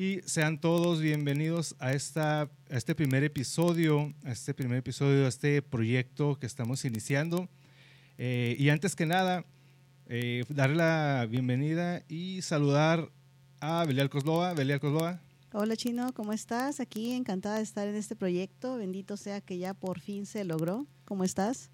[0.00, 5.28] Y sean todos bienvenidos a, esta, a este primer episodio, a este primer episodio de
[5.28, 7.50] este proyecto que estamos iniciando.
[8.16, 9.44] Eh, y antes que nada,
[10.08, 13.10] eh, darle la bienvenida y saludar
[13.60, 14.54] a Belial Cosloa.
[14.54, 15.20] Belial Cosloa.
[15.52, 16.80] Hola Chino, ¿cómo estás?
[16.80, 18.78] Aquí encantada de estar en este proyecto.
[18.78, 20.86] Bendito sea que ya por fin se logró.
[21.04, 21.70] ¿Cómo estás?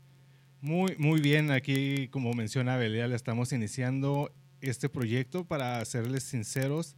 [0.61, 1.53] Muy, muy bien.
[1.53, 6.97] Aquí, como menciona Belial, estamos iniciando este proyecto para serles sinceros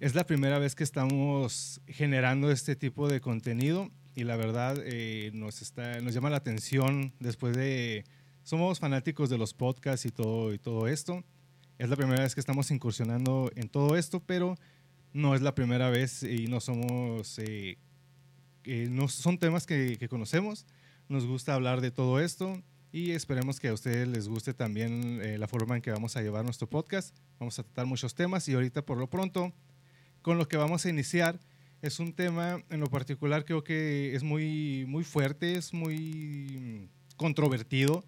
[0.00, 5.30] es la primera vez que estamos generando este tipo de contenido y la verdad eh,
[5.34, 8.04] nos, está, nos llama la atención después de...
[8.44, 11.24] Somos fanáticos de los podcasts y todo, y todo esto.
[11.78, 14.56] Es la primera vez que estamos incursionando en todo esto, pero
[15.12, 17.38] no es la primera vez y no somos...
[17.40, 17.76] Eh,
[18.90, 20.66] no son temas que, que, conocemos.
[21.08, 25.38] Nos gusta hablar de todo esto y esperemos que a ustedes les guste también eh,
[25.38, 27.16] la forma en que vamos a llevar nuestro podcast.
[27.38, 29.52] Vamos a tratar muchos temas y ahorita por lo pronto
[30.22, 31.38] con lo que vamos a iniciar.
[31.80, 38.04] Es un tema en lo particular creo que es muy, muy fuerte, es muy controvertido.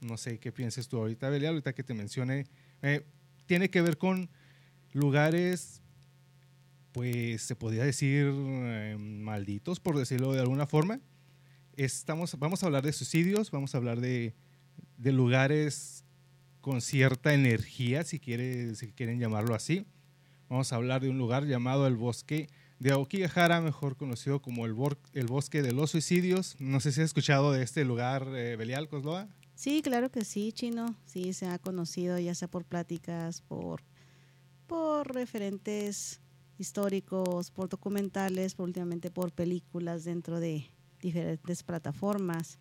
[0.00, 2.46] No sé qué pienses tú ahorita, Belia, ahorita que te mencione.
[2.82, 3.04] Eh,
[3.46, 4.30] tiene que ver con
[4.92, 5.82] lugares,
[6.92, 11.00] pues se podría decir eh, malditos, por decirlo de alguna forma.
[11.76, 14.34] Estamos, vamos a hablar de suicidios, vamos a hablar de,
[14.96, 16.04] de lugares
[16.60, 19.86] con cierta energía, si, quiere, si quieren llamarlo así.
[20.50, 22.48] Vamos a hablar de un lugar llamado el Bosque
[22.80, 24.74] de Aokigahara, mejor conocido como el,
[25.12, 26.56] el Bosque de los Suicidios.
[26.58, 29.28] No sé si has escuchado de este lugar, eh, Belial Cosloa.
[29.54, 30.96] Sí, claro que sí, Chino.
[31.04, 33.82] Sí, se ha conocido ya sea por pláticas, por,
[34.66, 36.20] por referentes
[36.58, 40.68] históricos, por documentales, por últimamente por películas dentro de
[41.00, 42.58] diferentes plataformas.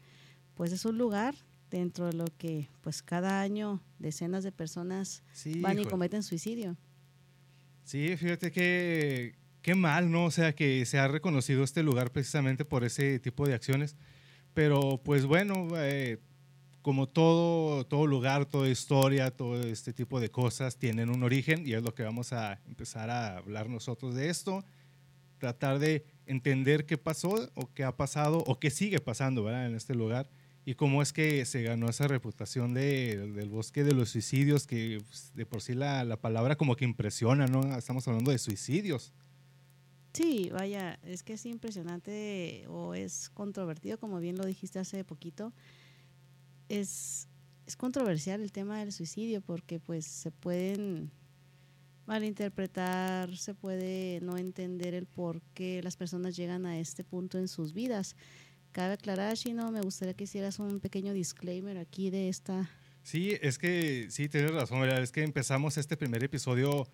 [0.53, 1.33] Pues es un lugar
[1.71, 5.23] dentro de lo que pues cada año decenas de personas
[5.59, 6.77] van y cometen suicidio.
[7.89, 9.33] Sí, fíjate que
[9.63, 10.25] qué mal, ¿no?
[10.25, 13.95] O sea, que se ha reconocido este lugar precisamente por ese tipo de acciones.
[14.53, 16.19] Pero pues bueno, eh,
[16.83, 21.73] como todo, todo lugar, toda historia, todo este tipo de cosas tienen un origen y
[21.73, 24.63] es lo que vamos a empezar a hablar nosotros de esto.
[25.39, 29.65] Tratar de entender qué pasó o qué ha pasado o qué sigue pasando ¿verdad?
[29.65, 30.29] en este lugar
[30.69, 35.01] y cómo es que se ganó esa reputación de, del bosque de los suicidios, que
[35.03, 37.75] pues, de por sí la, la, palabra como que impresiona, ¿no?
[37.75, 39.11] Estamos hablando de suicidios.
[40.13, 45.53] Sí, vaya, es que es impresionante o es controvertido, como bien lo dijiste hace poquito.
[46.67, 47.27] Es,
[47.65, 51.09] es controversial el tema del suicidio porque pues se pueden
[52.05, 57.47] malinterpretar, se puede no entender el por qué las personas llegan a este punto en
[57.47, 58.15] sus vidas.
[58.71, 62.69] Cabe aclarar, Chino, me gustaría que hicieras un pequeño disclaimer aquí de esta.
[63.01, 65.01] Sí, es que sí, tienes razón, ¿verdad?
[65.01, 66.87] es que empezamos este primer episodio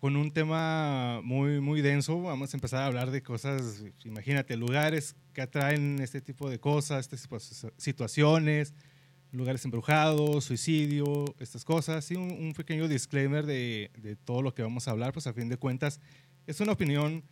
[0.00, 2.22] con un tema muy, muy denso.
[2.22, 7.12] Vamos a empezar a hablar de cosas, imagínate, lugares que atraen este tipo de cosas,
[7.12, 7.28] estas
[7.76, 8.72] situaciones,
[9.30, 12.02] lugares embrujados, suicidio, estas cosas.
[12.02, 15.34] Sí, un, un pequeño disclaimer de, de, todo lo que vamos a hablar, pues a
[15.34, 16.00] fin de cuentas
[16.46, 17.22] es una opinión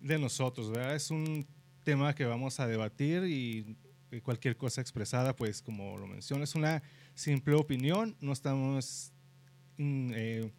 [0.00, 0.94] de nosotros, ¿verdad?
[0.94, 1.44] Es un
[1.82, 3.76] tema que vamos a debatir y
[4.20, 6.82] cualquier cosa expresada, pues como lo menciono, es una
[7.14, 9.12] simple opinión, no estamos
[9.78, 10.52] mm, eh,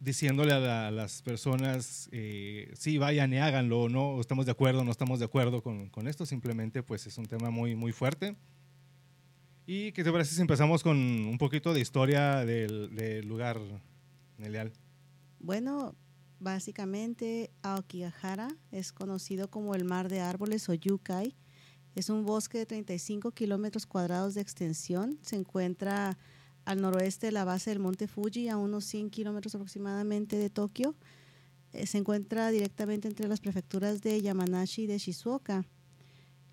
[0.00, 5.18] diciéndole a, las personas eh, sí vayan y háganlo, no estamos de acuerdo, no estamos
[5.18, 8.36] de acuerdo con, esto, simplemente pues es un tema muy, muy fuerte.
[9.64, 13.60] ¿Y qué te parece si empezamos con un poquito de historia del, lugar,
[14.36, 14.72] Nelial?
[15.38, 15.94] Bueno,
[16.42, 21.36] Básicamente, Aokigahara es conocido como el mar de árboles o yukai.
[21.94, 25.20] Es un bosque de 35 kilómetros cuadrados de extensión.
[25.22, 26.18] Se encuentra
[26.64, 30.96] al noroeste de la base del monte Fuji, a unos 100 kilómetros aproximadamente de Tokio.
[31.72, 35.64] Eh, se encuentra directamente entre las prefecturas de Yamanashi y de Shizuoka.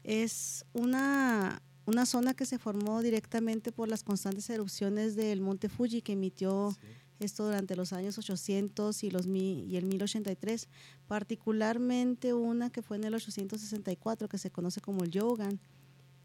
[0.03, 6.03] Es una, una zona que se formó directamente por las constantes erupciones del monte Fuji
[6.03, 6.77] que emitió
[7.19, 10.67] esto durante los años 800 y, los, y el 1083,
[11.07, 15.59] particularmente una que fue en el 864 que se conoce como el Yogan,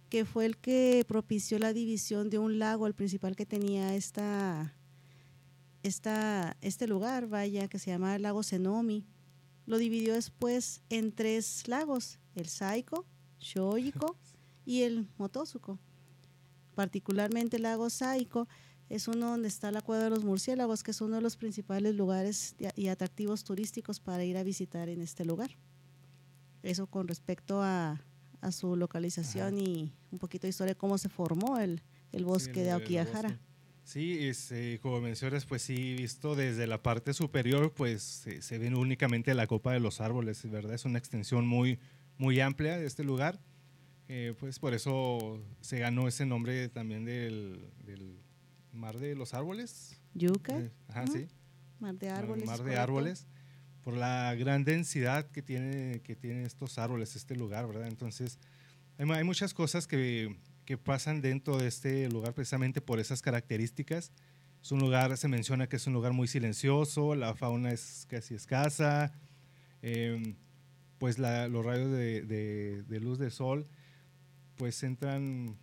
[0.08, 4.74] que fue el que propició la división de un lago, el principal que tenía esta,
[5.82, 9.04] esta, este lugar, vaya, que se llama el lago Senomi.
[9.66, 13.06] Lo dividió después en tres lagos, el Saiko,
[13.40, 14.16] Shoyiko
[14.64, 15.78] y el Motosuko.
[16.74, 18.46] Particularmente el lago Saiko
[18.94, 21.96] es uno donde está la cueva de los murciélagos, que es uno de los principales
[21.96, 25.50] lugares y atractivos turísticos para ir a visitar en este lugar.
[26.62, 28.00] Eso con respecto a,
[28.40, 31.82] a su localización y un poquito de historia de cómo se formó el,
[32.12, 33.40] el bosque de Aokigahara.
[33.82, 38.76] Sí, es, eh, como mencionas, pues sí, visto desde la parte superior, pues se ven
[38.76, 40.74] únicamente la copa de los árboles, ¿verdad?
[40.74, 41.80] Es una extensión muy,
[42.16, 43.40] muy amplia de este lugar.
[44.08, 48.18] Eh, pues por eso se ganó ese nombre también del, del
[48.74, 50.00] Mar de los Árboles.
[50.14, 50.58] Yuca.
[50.58, 51.28] Eh, ajá, sí.
[51.80, 52.46] Mar de árboles.
[52.46, 53.26] Mar de árboles
[53.84, 57.86] por la gran densidad que tiene, que tienen estos árboles, este lugar, ¿verdad?
[57.86, 58.38] Entonces,
[58.96, 60.34] hay, muchas cosas que,
[60.64, 64.10] que, pasan dentro de este lugar precisamente por esas características.
[64.62, 68.34] Es un lugar, se menciona que es un lugar muy silencioso, la fauna es casi
[68.34, 69.12] escasa,
[69.82, 70.34] em,
[70.96, 73.66] pues los rayos de, de, de, luz del sol
[74.56, 75.58] pues entran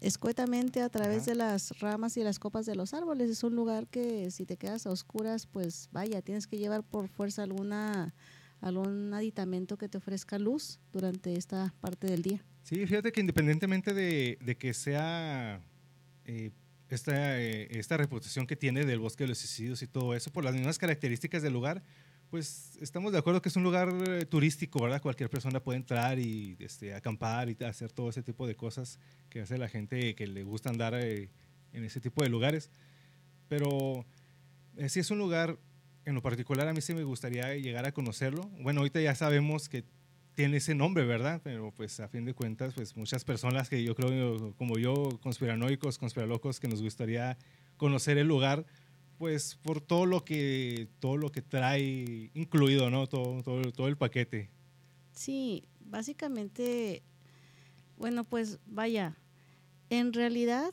[0.00, 3.30] escuetamente a través de las ramas y las copas de los árboles.
[3.30, 7.08] Es un lugar que si te quedas a oscuras, pues vaya, tienes que llevar por
[7.08, 8.14] fuerza alguna
[8.60, 12.44] algún aditamento que te ofrezca luz durante esta parte del día.
[12.62, 15.62] Sí, fíjate que independientemente de, que sea
[16.24, 16.50] eh,
[16.88, 20.44] esta, eh, esta reputación que tiene del bosque de los suicidios y todo eso, por
[20.44, 21.82] las mismas características del lugar,
[22.30, 25.00] pues estamos de acuerdo que es un lugar eh, turístico, ¿verdad?
[25.00, 28.98] Cualquier persona puede entrar y este, acampar y hacer todo ese tipo de cosas
[29.30, 31.30] que hace la gente que le gusta andar eh,
[31.72, 32.70] en ese tipo de lugares.
[33.48, 34.04] Pero
[34.76, 35.58] eh, si es un lugar,
[36.04, 38.42] en lo particular a mí sí me gustaría llegar a conocerlo.
[38.60, 39.84] Bueno, ahorita ya sabemos que
[40.34, 41.40] tiene ese nombre, ¿verdad?
[41.42, 45.98] Pero pues a fin de cuentas, pues muchas personas que yo creo, como yo, conspiranoicos,
[45.98, 47.38] conspiralocos, que nos gustaría
[47.76, 48.66] conocer el lugar,
[49.18, 53.06] pues por todo lo que todo lo que trae incluido, ¿no?
[53.06, 54.50] Todo, todo, todo el paquete.
[55.12, 57.02] Sí, básicamente,
[57.96, 59.18] bueno, pues vaya,
[59.90, 60.72] en realidad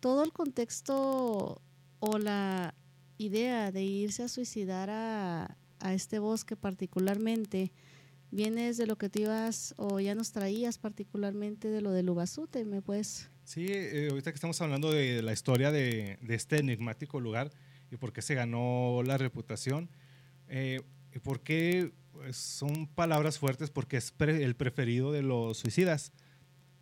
[0.00, 1.60] todo el contexto
[1.98, 2.74] o la
[3.18, 7.72] idea de irse a suicidar a, a este bosque particularmente
[8.30, 12.64] viene desde lo que tú ibas o ya nos traías particularmente de lo del Ubasute,
[12.64, 17.52] ¿me puedes Sí, eh, ahorita que estamos hablando de la historia de, este enigmático lugar
[17.92, 19.88] y por qué se ganó la reputación,
[20.48, 20.80] eh,
[21.14, 26.10] y por qué pues, son palabras fuertes, porque es el preferido de los suicidas,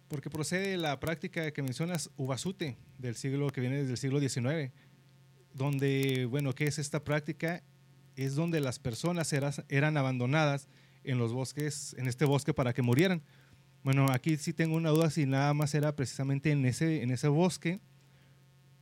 [0.08, 4.72] porque procede la práctica que mencionas, Ubasute, del siglo que viene desde el siglo XIX,
[5.52, 7.62] donde, bueno, ¿qué es esta práctica?
[8.16, 9.34] Es donde las personas
[9.68, 10.68] eran abandonadas
[11.04, 13.22] en los bosques, en este bosque para que murieran
[13.84, 17.28] bueno, aquí sí tengo una duda si nada más era precisamente en ese, en ese
[17.28, 17.80] bosque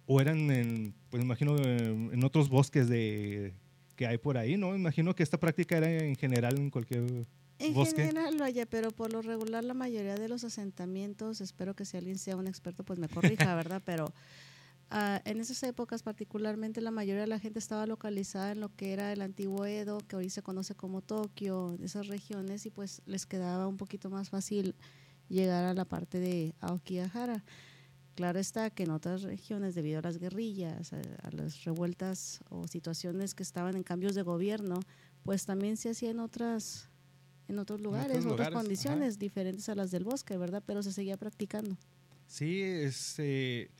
[0.06, 3.52] o eran, en, pues imagino, en otros bosques de,
[3.96, 4.74] que hay por ahí, ¿no?
[4.74, 7.26] Imagino que esta práctica era en general en cualquier
[7.62, 11.84] en general lo haya, pero por lo regular la mayoría de los asentamientos, espero que
[11.84, 13.82] si alguien sea un experto, pues me corrija, ¿verdad?
[13.84, 14.12] Pero
[14.94, 18.92] Ah, en esas épocas particularmente la mayoría de la gente estaba localizada en lo que
[18.92, 23.24] era el antiguo Edo, que hoy se conoce como Tokio, esas regiones, y pues les
[23.24, 24.74] quedaba un poquito más fácil
[25.30, 27.42] llegar a la parte de Aokigahara.
[28.16, 33.34] Claro está que en otras regiones, debido a las guerrillas, a, las revueltas o situaciones
[33.34, 34.78] que estaban en cambios de gobierno,
[35.22, 36.90] pues también se hacía en otras
[37.48, 40.62] en otros lugares, en otras condiciones diferentes a las del bosque, ¿verdad?
[40.66, 41.78] Pero se seguía practicando.
[42.26, 43.70] Sí, es, eh,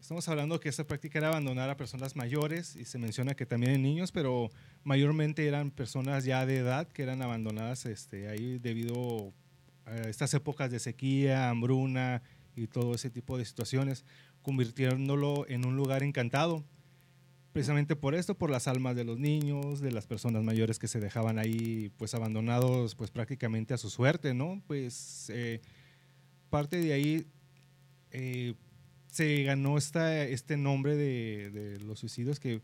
[0.00, 3.72] Estamos hablando que esta práctica era abandonar a personas mayores y se menciona que también
[3.72, 4.48] en niños, pero
[4.84, 9.32] mayormente eran personas ya de edad que eran abandonadas este, ahí debido
[9.84, 12.22] a estas épocas de sequía, hambruna
[12.54, 14.04] y todo ese tipo de situaciones,
[14.40, 16.64] convirtiéndolo en un lugar encantado.
[17.52, 21.00] Precisamente por esto, por las almas de los niños, de las personas mayores que se
[21.00, 24.62] dejaban ahí pues abandonados pues prácticamente a su suerte, ¿no?
[24.66, 25.60] Pues eh,
[26.50, 27.26] parte de ahí
[28.12, 28.54] eh,
[29.10, 32.62] se ganó esta, este nombre de, de los suicidios que,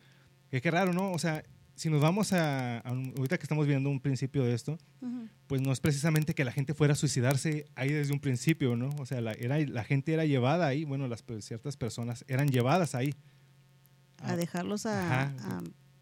[0.51, 1.13] que, raro, ¿no?
[1.13, 4.79] O sea, si nos vamos a, ahorita que estamos viendo un principio de esto,
[5.47, 8.91] pues no es precisamente que la gente fuera a suicidarse ahí desde un principio, ¿no?
[9.01, 12.95] O sea, la, era, la gente era llevada ahí, bueno, las ciertas personas eran llevadas
[12.95, 13.15] ahí.
[14.19, 15.35] A, dejarlos a,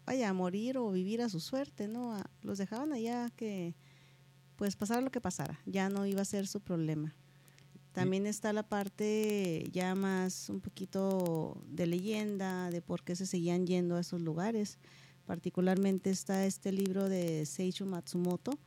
[0.05, 2.21] vaya, a morir o vivir a su suerte, ¿no?
[2.41, 3.75] los dejaban allá que,
[4.55, 7.15] pues pasara lo que pasara, ya no iba a ser su problema.
[7.93, 13.67] También está la parte ya más un poquito de leyenda, de por qué se seguían
[13.67, 14.79] yendo a esos lugares.
[15.27, 18.57] Particularmente está este libro de Seicho Matsumoto.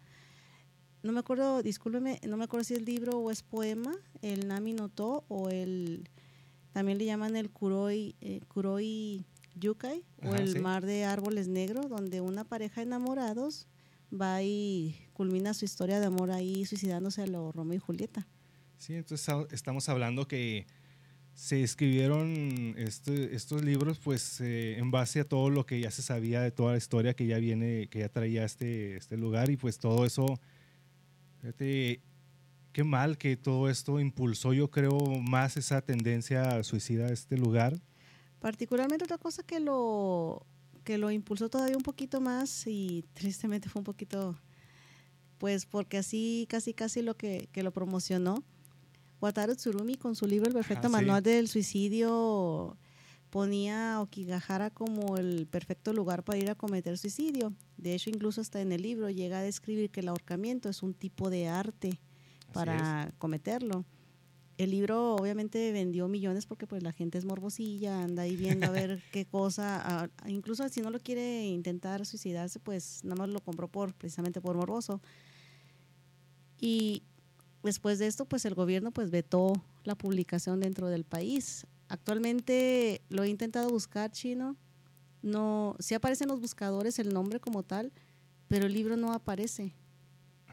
[1.02, 3.92] no me acuerdo, discúlpeme, no me acuerdo si es libro o es poema,
[4.22, 6.08] el Nami Noto o el,
[6.72, 12.20] también le llaman el Kuroi, eh, Kuroi Yukai o el Mar de Árboles Negros, donde
[12.20, 13.66] una pareja de enamorados
[14.12, 18.28] va y culmina su historia de amor ahí suicidándose a lo Romeo y Julieta.
[18.78, 20.66] Sí, entonces estamos hablando que
[21.36, 26.00] se escribieron este, estos libros pues eh, en base a todo lo que ya se
[26.02, 29.56] sabía de toda la historia que ya viene, que ya traía este, este lugar y
[29.56, 30.40] pues todo eso,
[31.40, 32.00] fíjate,
[32.72, 37.78] qué mal que todo esto impulsó yo creo más esa tendencia suicida a este lugar.
[38.40, 40.46] Particularmente otra cosa que lo,
[40.84, 44.38] que lo impulsó todavía un poquito más y tristemente fue un poquito,
[45.36, 48.42] pues porque así casi casi lo que lo promocionó
[49.20, 52.76] Wataru Tsurumi con su libro El perfecto manual del suicidio
[53.30, 57.52] ponía a Okigahara como el perfecto lugar para ir a cometer suicidio.
[57.76, 60.94] De hecho, incluso hasta en el libro llega a describir que el ahorcamiento es un
[60.94, 61.98] tipo de arte
[62.52, 63.84] para cometerlo.
[64.56, 68.70] El libro obviamente vendió millones porque pues la gente es morbosilla, anda ahí viendo a
[68.70, 73.68] ver qué cosa, incluso si no lo quiere intentar suicidarse, pues nada más lo compró
[73.68, 75.02] por precisamente por morboso.
[76.58, 77.02] Y
[77.66, 81.66] Después de esto, pues el gobierno pues vetó la publicación dentro del país.
[81.88, 84.56] Actualmente lo he intentado buscar chino.
[85.20, 87.92] No, sí aparece en los buscadores el nombre como tal,
[88.46, 89.74] pero el libro no aparece.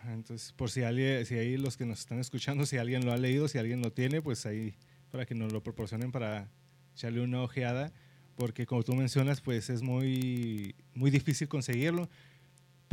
[0.08, 3.18] Entonces, por si alguien, si ahí los que nos están escuchando, si alguien lo ha
[3.18, 4.74] leído, si alguien lo tiene, pues ahí
[5.12, 6.50] para que nos lo proporcionen para
[6.96, 7.94] echarle una ojeada,
[8.36, 12.10] porque como tú mencionas, pues es muy, muy difícil conseguirlo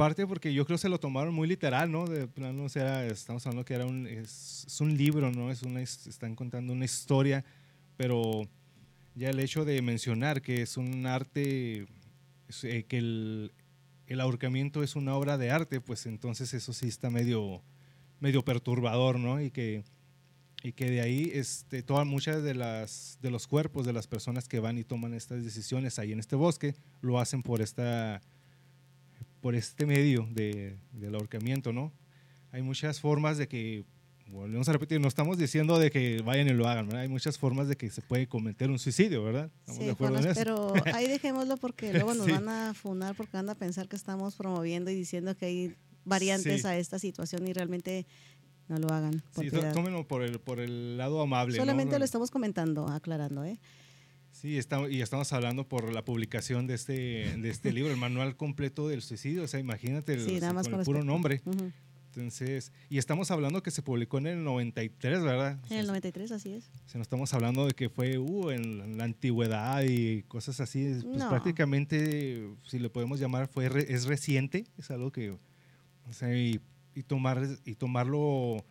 [0.00, 2.06] parte porque yo creo que se lo tomaron muy literal, ¿no?
[2.06, 5.50] De plano, o sea, estamos hablando que era un, es, un libro, ¿no?
[5.50, 7.44] Es una, están contando una historia,
[7.98, 8.48] pero
[9.14, 11.86] ya el hecho de mencionar que es un arte,
[12.62, 13.52] eh, que el,
[14.06, 17.62] el, ahorcamiento es una obra de arte, pues entonces eso sí está medio,
[18.20, 19.38] medio perturbador, ¿no?
[19.42, 19.84] Y que,
[20.62, 24.48] y que de ahí este, todas muchas de, las, de los cuerpos de las personas
[24.48, 28.22] que van y toman estas decisiones ahí en este bosque lo hacen por esta
[29.40, 31.92] por este medio de, del ahorcamiento, ¿no?
[32.52, 33.84] Hay muchas formas de que,
[34.28, 37.02] volvemos a repetir, no estamos diciendo de que vayan y lo hagan, ¿verdad?
[37.02, 39.50] Hay muchas formas de que se puede cometer un suicidio, ¿verdad?
[39.60, 40.34] Estamos de acuerdo en eso.
[40.34, 44.36] Pero ahí dejémoslo porque luego nos van a funar porque van a pensar que estamos
[44.36, 48.06] promoviendo y diciendo que hay variantes a esta situación y realmente
[48.68, 49.22] no lo hagan.
[49.38, 51.56] sí, tómenlo por el, por el lado amable.
[51.56, 53.58] Solamente lo estamos comentando, aclarando, ¿eh?
[54.32, 56.92] Sí, estamos, y estamos hablando por la publicación de este,
[57.36, 59.42] de este libro, el manual completo del suicidio.
[59.42, 61.42] O sea, imagínate el, con el puro nombre.
[62.06, 65.60] Entonces, y estamos hablando que se publicó en el 93, ¿verdad?
[65.70, 66.64] En el 93, así es.
[66.86, 70.98] O sea, no estamos hablando de que fue uh, en, la antigüedad y cosas así.
[71.04, 74.66] Pues prácticamente, si le podemos llamar, fue es reciente.
[74.76, 76.60] Es algo que, o sea, y,
[76.96, 78.64] y, tomar, y tomarlo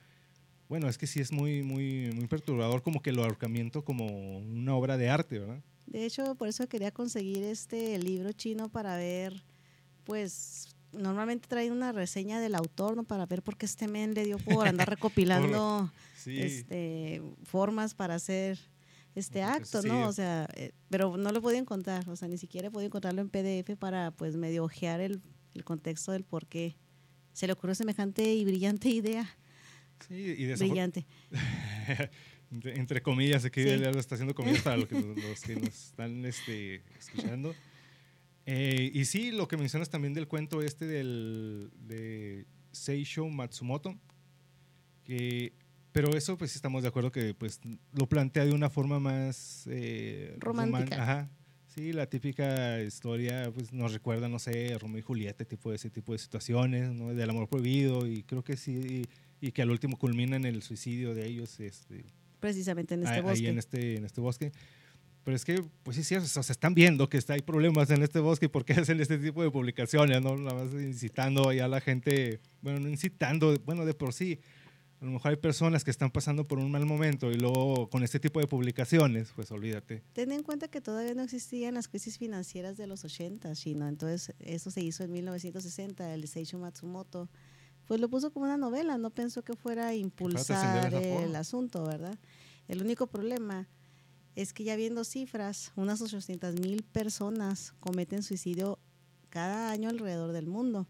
[0.70, 4.76] bueno, es que sí es muy, muy, muy perturbador como que el ahorcamiento como una
[4.76, 5.64] obra de arte, ¿verdad?
[5.88, 9.44] De hecho, por eso quería conseguir este libro chino para ver,
[10.04, 13.04] pues, normalmente trae una reseña del autor, ¿no?
[13.04, 15.92] Para ver por qué este men le dio por andar recopilando
[16.28, 18.60] este, formas para hacer
[19.16, 20.08] este acto, ¿no?
[20.08, 23.30] O sea, eh, pero no lo podía encontrar, o sea, ni siquiera podía encontrarlo en
[23.30, 25.20] PDF para, pues, medio ojear el,
[25.56, 26.78] el contexto del por qué
[27.34, 29.28] se le ocurrió semejante y brillante idea.
[30.08, 31.06] Sí, y Brillante.
[32.52, 33.70] entre, comillas, aquí sí.
[33.70, 37.54] está haciendo comillas para los que, nos, están este, escuchando.
[38.46, 43.96] Eh, y sí, lo que mencionas también del cuento este del, de Seisho Matsumoto,
[45.04, 45.54] que,
[45.92, 47.60] pero eso pues estamos de acuerdo que pues
[47.94, 51.04] lo plantea de una forma más eh, romántica.
[51.04, 51.30] ajá,
[51.68, 55.92] sí, la típica historia pues nos recuerda, no sé, Romeo y Julieta, tipo de ese
[55.92, 57.14] tipo de situaciones, ¿no?
[57.14, 59.04] del amor prohibido y creo que sí
[59.42, 61.60] y que al último culmina en el suicidio de ellos.
[61.60, 62.06] Este,
[62.40, 63.40] Precisamente en este bosque.
[63.40, 64.52] Ahí en este, en este bosque.
[65.24, 67.90] Pero es que, pues sí, sí, o sea, se están viendo que está, hay problemas
[67.92, 70.36] en este bosque porque hacen este tipo de publicaciones, ¿no?
[70.38, 74.40] Nada más incitando a la gente, bueno, no incitando, bueno, de por sí.
[75.02, 78.04] A lo mejor hay personas que están pasando por un mal momento y luego con
[78.04, 80.04] este tipo de publicaciones, pues olvídate.
[80.12, 83.88] Ten en cuenta que todavía no existían las crisis financieras de los 80, Chino.
[83.88, 87.30] Entonces, eso se hizo en 1960, el Seisho Matsumoto
[87.90, 92.20] pues lo puso como una novela, no pensó que fuera a impulsar el asunto, ¿verdad?
[92.68, 93.68] El único problema
[94.36, 98.78] es que ya viendo cifras, unas 800 mil personas cometen suicidio
[99.32, 100.86] cada año alrededor del mundo.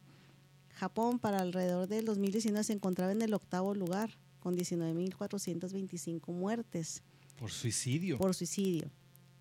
[0.74, 7.02] Japón para alrededor del 2019 se encontraba en el octavo lugar, con 19.425 muertes.
[7.38, 8.18] ¿Por suicidio?
[8.18, 8.92] Por suicidio.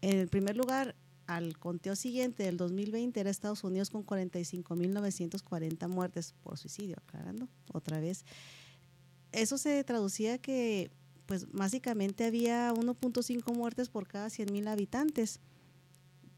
[0.01, 0.95] En el primer lugar
[1.29, 8.01] al conteo siguiente del 2020 era Estados Unidos con 45.940 muertes por suicidio, aclarando otra
[8.01, 8.25] vez.
[9.31, 10.91] Eso se traducía que
[11.27, 15.41] pues básicamente había 1.5 muertes por cada 100.000 habitantes,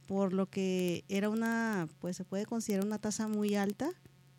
[0.07, 3.93] por lo que era una, pues se puede considerar una tasa muy alta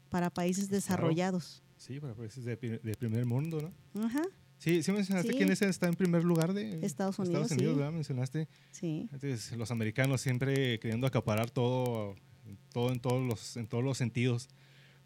[0.10, 1.64] para países desarrollados.
[1.78, 3.62] Sí, para países de, de primer mundo,
[3.94, 4.04] ¿no?
[4.04, 4.24] Ajá.
[4.62, 7.46] Sí, sí mencionaste quién está en primer lugar de Estados Unidos.
[7.46, 7.92] Estados Unidos, ¿verdad?
[7.92, 8.48] Mencionaste.
[8.70, 9.10] Sí.
[9.12, 12.16] Entonces, los americanos siempre queriendo acaparar todo,
[12.72, 14.50] todo en todos los, en todos los sentidos.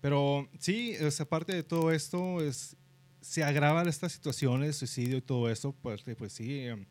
[0.01, 2.75] Pero sí, esa parte de todo esto es,
[3.21, 6.85] se agravan estas situaciones, suicidio y todo eso, pues, pues sí, em,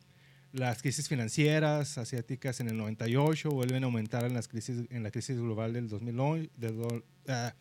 [0.51, 5.11] las crisis financieras asiáticas en el 98 vuelven a aumentar en las crisis en la
[5.11, 7.53] crisis global del 2009 del, ah,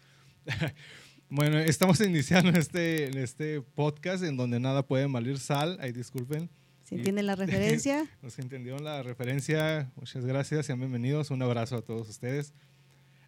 [1.37, 5.77] Bueno, estamos iniciando este, este podcast en donde nada puede malir sal.
[5.81, 6.49] Ahí disculpen.
[6.85, 8.09] ¿Se entiende la referencia?
[8.23, 9.91] Nos entendieron la referencia.
[9.97, 10.67] Muchas gracias.
[10.67, 11.33] Sean bienvenidos.
[11.33, 12.55] Un abrazo a todos ustedes.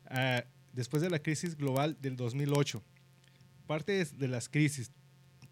[0.04, 2.80] Ah, después de la crisis global del 2008,
[3.66, 4.92] parte de las crisis,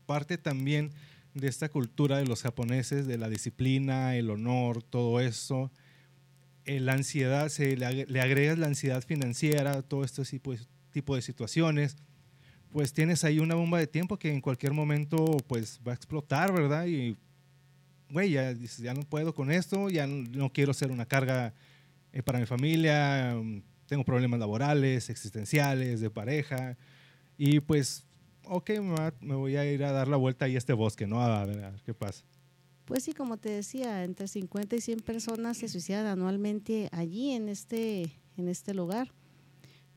[0.06, 0.92] parte también
[1.34, 5.72] de esta cultura de los japoneses, de la disciplina, el honor, todo eso.
[6.66, 10.54] Eh, la ansiedad, se le, agregas la ansiedad financiera, todo este tipo
[10.92, 11.96] tipo de situaciones
[12.74, 16.52] pues tienes ahí una bomba de tiempo que en cualquier momento pues va a explotar,
[16.52, 16.86] ¿verdad?
[16.86, 17.16] Y,
[18.10, 21.54] güey, ya, ya no puedo con esto, ya no, quiero ser una carga
[22.12, 26.76] eh, para mi familia, mm, tengo problemas laborales, existenciales, de pareja,
[27.38, 28.08] y pues,
[28.42, 28.70] ok,
[29.20, 31.20] me, voy a ir a dar la vuelta ahí a este bosque, ¿no?
[31.20, 32.24] A ver, a ver qué pasa.
[32.86, 37.48] Pues sí, como te decía, entre 50 y 100 personas se suicidan anualmente allí en
[37.48, 39.12] este, en este lugar.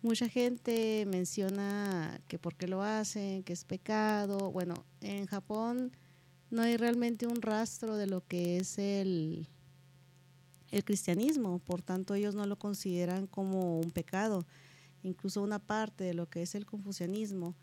[0.07, 4.51] Mucha gente menciona que por qué lo hacen, que es pecado.
[4.53, 5.91] Bueno, en Japón
[6.49, 9.49] no hay realmente un rastro de lo que es el,
[10.71, 14.45] el cristianismo, por tanto ellos no lo consideran como un pecado.
[15.03, 17.53] Incluso una parte de lo que es el confucianismo,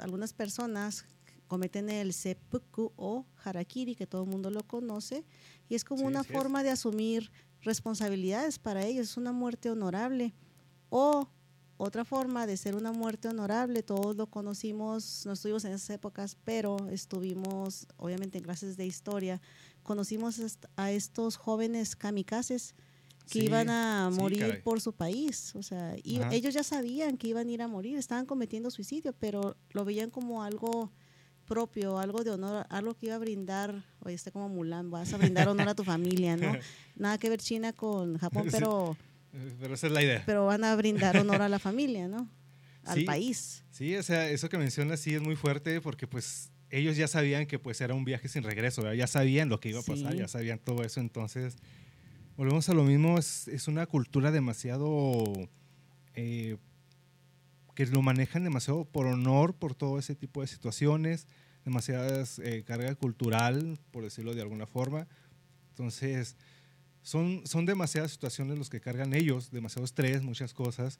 [0.00, 1.06] algunas personas
[1.48, 5.24] cometen el seppuku o harakiri, que todo el mundo lo conoce,
[5.68, 10.32] y es como una forma de asumir responsabilidades para ellos, es una muerte honorable.
[10.98, 11.28] O
[11.76, 16.38] otra forma de ser una muerte honorable, todos lo conocimos, no estuvimos en esas épocas,
[16.42, 19.42] pero estuvimos obviamente en clases de historia,
[19.82, 20.40] conocimos
[20.74, 22.74] a estos jóvenes kamikazes
[23.30, 27.48] que iban a morir por su país, o sea, y ellos ya sabían que iban
[27.48, 30.90] a ir a morir, estaban cometiendo suicidio, pero lo veían como algo
[31.44, 35.18] propio, algo de honor, algo que iba a brindar, oye, este como Mulan, vas a
[35.18, 36.52] brindar honor a tu familia, ¿no?
[36.96, 38.96] Nada que ver China con Japón, pero...
[39.60, 40.22] Pero esa es la idea.
[40.26, 42.28] Pero van a brindar honor a la familia, ¿no?
[42.84, 43.64] Al país.
[43.70, 47.46] Sí, o sea, eso que mencionas sí es muy fuerte porque pues ellos ya sabían
[47.46, 50.28] que pues era un viaje sin regreso, ya sabían lo que iba a pasar, ya
[50.28, 51.56] sabían todo eso, entonces
[52.36, 55.24] volvemos a lo mismo, es, es una cultura demasiado...
[56.14, 56.56] Eh,
[57.76, 61.26] que lo manejan demasiado por honor, por todo ese tipo de situaciones,
[61.66, 65.06] demasiadas eh, carga cultural, por decirlo de alguna forma.
[65.70, 66.36] Entonces,
[67.06, 70.98] son, son demasiadas situaciones los que cargan ellos, demasiado estrés, muchas cosas.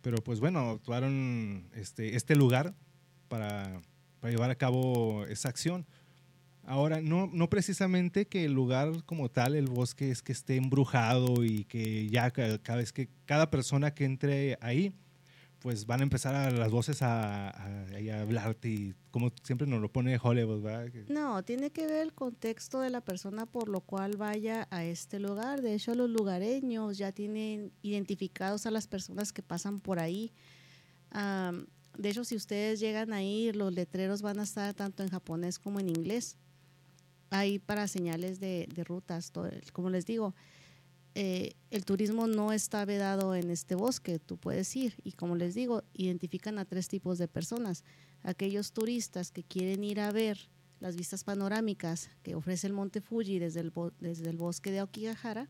[0.00, 2.72] Pero pues bueno, actuaron este, este lugar
[3.26, 3.82] para,
[4.20, 5.86] para llevar a cabo esa acción.
[6.62, 11.44] Ahora, no, no precisamente que el lugar como tal, el bosque, es que esté embrujado
[11.44, 14.94] y que ya cada vez que cada persona que entre ahí
[15.64, 19.90] pues van a empezar a las voces a, a, hablarte y como siempre nos lo
[19.90, 20.62] pone Hollywood.
[21.08, 25.18] No, tiene que ver el contexto de la persona por lo cual vaya a este
[25.18, 25.62] lugar.
[25.62, 30.34] De hecho, los lugareños ya tienen identificados a las personas que pasan por ahí.
[31.10, 35.58] de hecho, si ustedes llegan a ir, los letreros van a estar tanto en japonés
[35.58, 36.36] como en inglés.
[37.30, 39.32] Ahí para señales de, de rutas,
[39.72, 40.34] como les digo
[41.14, 45.54] eh, el turismo no está vedado en este bosque, tú puedes ir y como les
[45.54, 47.84] digo, identifican a tres tipos de personas.
[48.22, 50.48] Aquellos turistas que quieren ir a ver
[50.80, 55.48] las vistas panorámicas que ofrece el Monte Fuji desde el, desde el bosque de Aokigahara,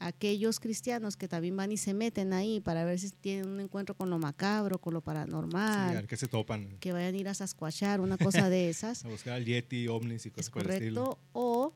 [0.00, 3.94] aquellos cristianos que también van y se meten ahí para ver si tienen un encuentro
[3.96, 6.06] con lo macabro, con lo paranormal.
[6.06, 6.78] que se topan.
[6.80, 9.04] Que vayan a ir a sasquachar, una cosa de esas.
[9.04, 11.18] a buscar al Yeti, ovnis y cosas por el estilo.
[11.32, 11.74] O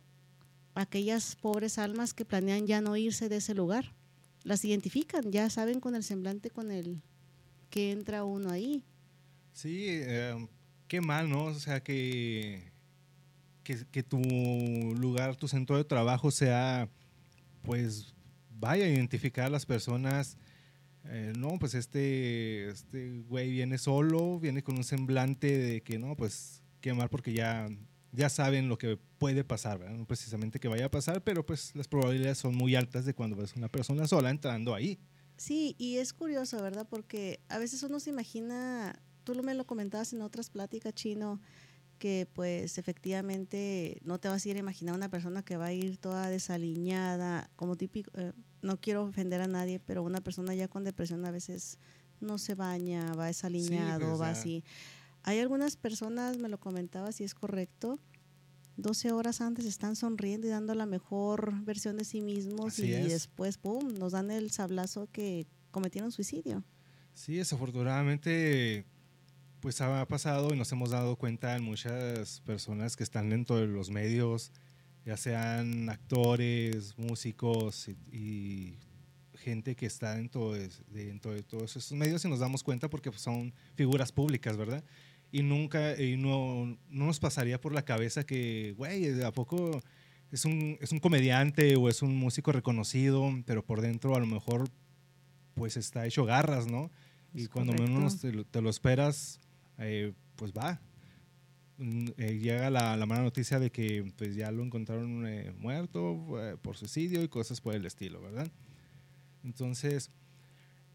[0.75, 3.95] aquellas pobres almas que planean ya no irse de ese lugar.
[4.45, 7.03] Las identifican, ya saben con el semblante con el
[7.71, 8.85] que entra uno ahí.
[9.53, 10.49] Sí, em,
[10.89, 11.45] qué mal, ¿no?
[11.45, 12.73] O sea, que,
[13.63, 14.19] que, tu
[14.97, 16.89] lugar, tu centro de trabajo sea,
[17.63, 18.15] pues,
[18.51, 20.37] vaya a identificar a las personas.
[21.05, 26.17] Eh, no, pues este, este güey viene solo, viene con un semblante de que no,
[26.17, 27.69] pues qué mal porque ya
[28.13, 29.97] ya saben lo que puede pasar, ¿verdad?
[29.97, 33.37] no precisamente que vaya a pasar, pero pues las probabilidades son muy altas de cuando
[33.37, 35.01] ves una persona sola entrando ahí.
[35.37, 36.87] Sí, y es curioso, ¿verdad?
[36.89, 41.41] Porque a veces uno se imagina, tú me lo comentabas en otras pláticas, Chino,
[41.99, 45.73] que pues efectivamente no te vas a ir a imaginar una persona que va a
[45.73, 50.69] ir toda desaliñada, como típico, eh, no quiero ofender a nadie, pero una persona ya
[50.69, 51.79] con depresión a veces
[52.21, 54.39] no se baña, va desaliñado, pues, va ya.
[54.39, 54.65] así.
[55.25, 57.99] Hay algunas personas, me lo comentaba si es correcto,
[58.77, 62.95] 12 horas antes están sonriendo y dando la mejor versión de sí mismos Así y
[62.95, 63.09] es.
[63.09, 66.65] después, ¡pum!, nos dan el sablazo que cometieron suicidio.
[67.15, 68.87] Sí, desafortunadamente,
[69.61, 73.67] pues ha pasado y nos hemos dado cuenta en muchas personas que están dentro de
[73.67, 74.53] los medios,
[75.05, 78.79] ya sean actores, músicos y, y
[79.43, 83.11] gente que está dentro de, dentro de todos esos medios y nos damos cuenta porque
[83.11, 84.85] pues, son figuras públicas, ¿verdad?
[85.33, 89.81] Y nunca, y no, no nos pasaría por la cabeza que, güey, ¿a poco
[90.31, 94.27] es un, es un comediante o es un músico reconocido, pero por dentro a lo
[94.27, 94.69] mejor
[95.55, 96.91] pues está hecho garras, ¿no?
[97.35, 97.95] Y Es cuando correcto.
[97.95, 99.41] menos te, lo- te lo esperas,
[99.79, 100.81] eh, pues va.
[101.79, 106.15] Mm, eh, llega la, la mala noticia de que pues ya lo encontraron eh, muerto
[106.43, 108.51] eh, por suicidio y cosas por el estilo, ¿verdad?
[109.45, 110.11] Entonces,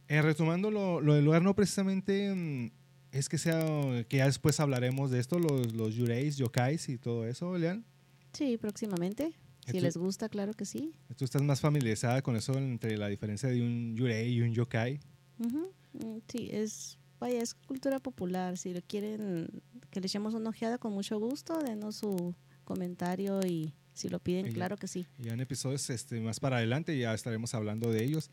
[0.08, 2.72] eh, retomando lo, lo del lugar, no precisamente mm,
[3.20, 7.26] es que sea, que ya después hablaremos de esto, los, los yureis, yokais y todo
[7.26, 7.86] eso, Lean.
[8.34, 9.34] Sí, próximamente.
[9.70, 10.94] Si les gusta, claro que sí.
[11.18, 15.00] Tú estás más familiarizada con eso entre la diferencia de un yurei y un yokai.
[15.40, 18.58] Ujú, mm, Sí, es, vaya, es cultura popular.
[18.58, 23.74] Si lo quieren que le echemos una ojeada con mucho gusto, denos su comentario y
[23.94, 25.08] si lo piden, Y claro que sí.
[25.18, 28.30] Ya en episodios este, más para adelante ya estaremos hablando de ellos.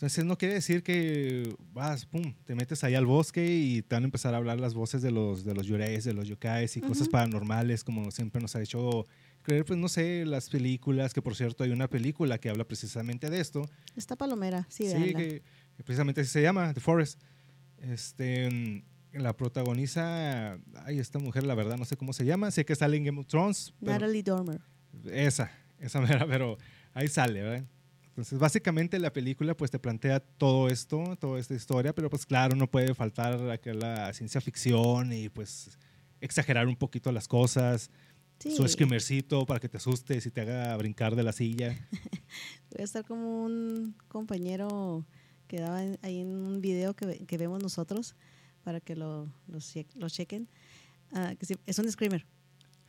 [0.00, 4.04] Entonces no quiere decir que vas, pum, te metes ahí al bosque y te van
[4.04, 6.80] a empezar a hablar las voces de los, de los yureis, de los yokais y
[6.80, 9.04] cosas paranormales, como siempre nos ha hecho
[9.42, 13.28] creer, pues no sé, las películas, que por cierto hay una película que habla precisamente
[13.28, 13.68] de esto.
[13.94, 15.42] Esta palomera, sí, Sí, que,
[15.76, 17.20] que precisamente así se llama, The Forest.
[17.82, 18.82] Este, mm,
[19.20, 20.54] la protagoniza,
[20.86, 23.20] ay, esta mujer, la verdad, no sé cómo se llama, sé que sale en Game
[23.20, 23.74] of Thrones.
[23.82, 24.62] Natalie Dormer.
[25.10, 26.56] esa, esa mera, pero
[26.94, 27.66] ahí sale, ¿verdad?
[28.10, 32.54] Entonces, básicamente la película pues te plantea todo esto, toda esta historia, pero pues claro,
[32.56, 35.78] no puede faltar acá la ciencia ficción y pues
[36.20, 37.90] exagerar un poquito las cosas,
[38.40, 41.76] Sí, su screamercito para que te asustes y te haga brincar de la silla.
[42.70, 45.04] voy a estar como un compañero
[45.46, 48.14] que daba ahí en un video que, que vemos nosotros
[48.64, 50.48] para que lo, lo, che- lo chequen.
[51.12, 52.26] Ah, que es un screamer.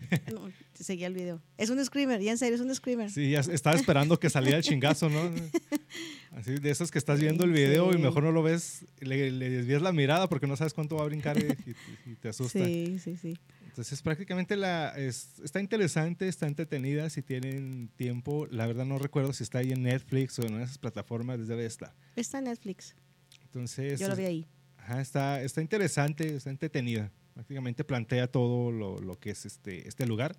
[0.33, 1.41] No, seguía el video.
[1.57, 3.09] Es un screamer, ya en serio, es un screamer.
[3.11, 5.21] Sí, ya estaba esperando que saliera el chingazo, ¿no?
[6.31, 8.01] Así de esos que estás viendo el video y Sí.
[8.01, 11.05] mejor no lo ves, le, le desvías la mirada porque no sabes cuánto va a
[11.05, 12.65] brincar y, y- y te asusta.
[12.65, 13.37] Sí, sí, sí.
[13.67, 18.47] Entonces prácticamente la, es- está interesante, está entretenida, si tienen tiempo.
[18.49, 21.67] La verdad no recuerdo si está ahí en Netflix o en esas plataformas, debe de
[21.67, 21.93] estar.
[22.15, 22.95] Está en Netflix.
[23.43, 24.47] Entonces, Yo lo vi ahí.
[24.77, 27.11] ajá, está, está interesante, está entretenida.
[27.33, 30.35] Prácticamente plantea todo lo, lo que es este, este lugar.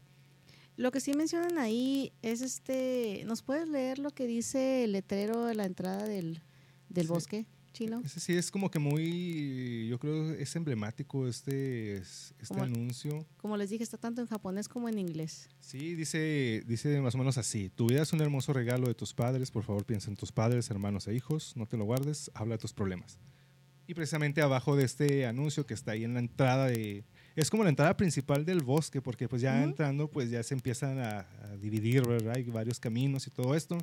[0.76, 3.24] Lo que sí mencionan ahí es este.
[3.26, 6.40] ¿Nos puedes leer lo que dice el letrero de la entrada del,
[6.88, 7.08] del Sí.
[7.12, 8.00] bosque chino?
[8.04, 13.26] Ese sí es como que muy, yo creo es emblemático este, este Como- anuncio.
[13.36, 15.48] Como les dije, está tanto en japonés como en inglés.
[15.60, 17.68] Sí, dice, dice más o menos así.
[17.68, 19.50] Tu vida es un hermoso regalo de tus padres.
[19.50, 21.54] Por favor, piensa en tus padres, hermanos e hijos.
[21.56, 22.30] No te lo guardes.
[22.34, 23.18] Habla de tus problemas.
[23.92, 27.04] Y precisamente abajo de este anuncio que está ahí en la entrada de...
[27.36, 29.64] Es como la entrada principal del bosque, porque pues ya Ujú.
[29.68, 32.36] entrando, pues ya se empiezan a, a dividir, ¿verdad?
[32.36, 33.76] Hay varios caminos y todo esto.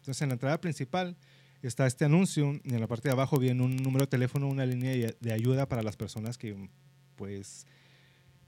[0.00, 1.16] Entonces en la entrada principal
[1.62, 4.66] está este anuncio y en la parte de abajo viene un número de teléfono, una
[4.66, 6.68] línea de- de ayuda para las personas que
[7.16, 7.66] pues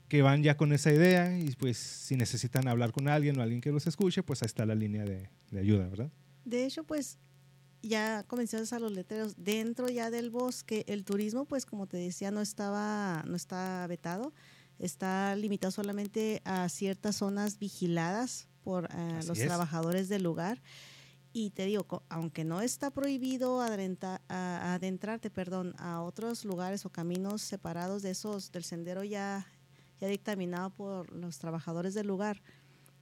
[0.09, 3.62] que van ya con esa idea y pues si necesitan hablar con alguien o alguien
[3.62, 6.11] que los escuche, pues ahí está la línea de, de ayuda, ¿verdad?
[6.44, 7.18] De hecho, pues
[7.82, 9.34] ya comenzaste a los letreros.
[9.36, 14.32] Dentro ya del bosque, el turismo, pues como te decía, no estaba, no está vetado.
[14.78, 19.46] Está limitado solamente a ciertas zonas vigiladas por eh, los es.
[19.46, 20.62] trabajadores del lugar.
[21.34, 26.90] Y te digo, aunque no está prohibido adrenta- a- adentrarte perdón, a otros lugares o
[26.90, 29.46] caminos separados de esos del sendero ya,
[30.00, 32.42] ya dictaminado por los trabajadores del lugar,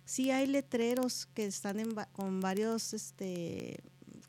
[0.04, 3.80] sí hay letreros que están en con varios, este,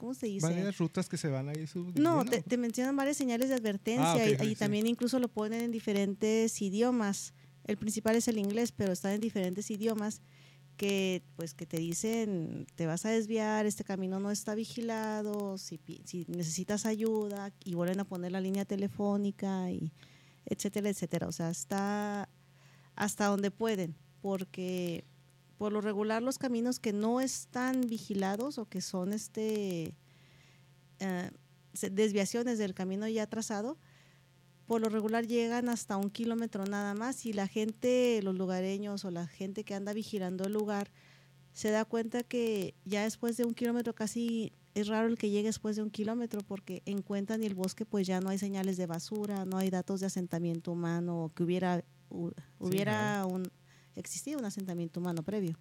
[0.02, 0.48] ¿cómo se dice?
[0.48, 1.64] Varias rutas que se van ahí
[1.96, 4.56] No, te, te mencionan varias señales de advertencia Ah, y, ok, y sí.
[4.56, 7.34] también incluso lo ponen en diferentes idiomas.
[7.66, 10.22] El principal es el inglés, pero están en diferentes idiomas
[10.76, 15.80] que pues que te dicen te vas a desviar, este camino no está vigilado, si,
[16.06, 19.92] si necesitas ayuda y vuelven a poner la línea telefónica y
[20.46, 21.28] etcétera, etcétera.
[21.28, 22.28] O sea, está
[22.96, 23.96] hasta donde pueden.
[24.22, 25.04] porque
[25.62, 29.96] por lo regular los caminos que no están vigilados o que son este
[30.98, 31.30] eh,
[31.92, 33.78] desviaciones del camino ya trazado,
[34.66, 39.12] por lo regular llegan hasta un kilómetro nada más y la gente, los lugareños o
[39.12, 40.90] la gente que anda vigilando el lugar,
[41.54, 45.50] se da cuenta que ya después de un kilómetro casi es raro el que llegue
[45.50, 48.88] después de un kilómetro porque encuentran y el bosque pues ya no hay señales de
[48.88, 51.84] basura, no hay datos de asentamiento humano o que hubiera,
[52.58, 53.44] hubiera un,
[53.96, 55.58] existido un asentamiento humano previo.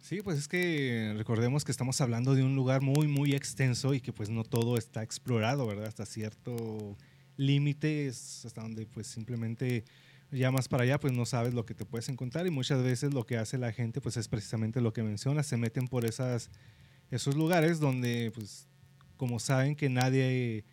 [0.00, 4.00] Sí, pues es que recordemos que estamos hablando de un lugar muy, muy extenso y
[4.00, 5.86] que pues no todo está explorado, ¿verdad?
[5.86, 6.96] Hasta cierto
[7.36, 9.84] límite hasta donde pues simplemente
[10.30, 13.14] ya más para allá pues no sabes lo que te puedes encontrar y muchas veces
[13.14, 16.50] lo que hace la gente pues es precisamente lo que menciona, se meten por esas,
[17.10, 18.68] esos lugares donde pues
[19.16, 20.64] como saben que nadie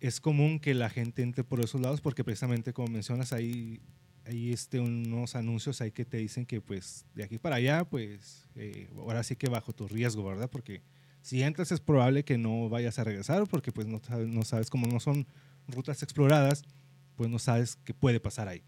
[0.00, 3.80] es común que la gente entre por esos lados porque precisamente como mencionas ahí
[4.26, 8.44] hay este, unos anuncios ahí que te dicen que pues de aquí para allá, pues
[8.56, 10.50] eh, ahora sí que bajo tu riesgo, ¿verdad?
[10.50, 10.82] Porque
[11.22, 14.70] si entras es probable que no vayas a regresar porque pues no sabes, no sabes
[14.70, 15.26] cómo no son
[15.68, 16.64] rutas exploradas,
[17.16, 18.62] pues no sabes qué puede pasar ahí.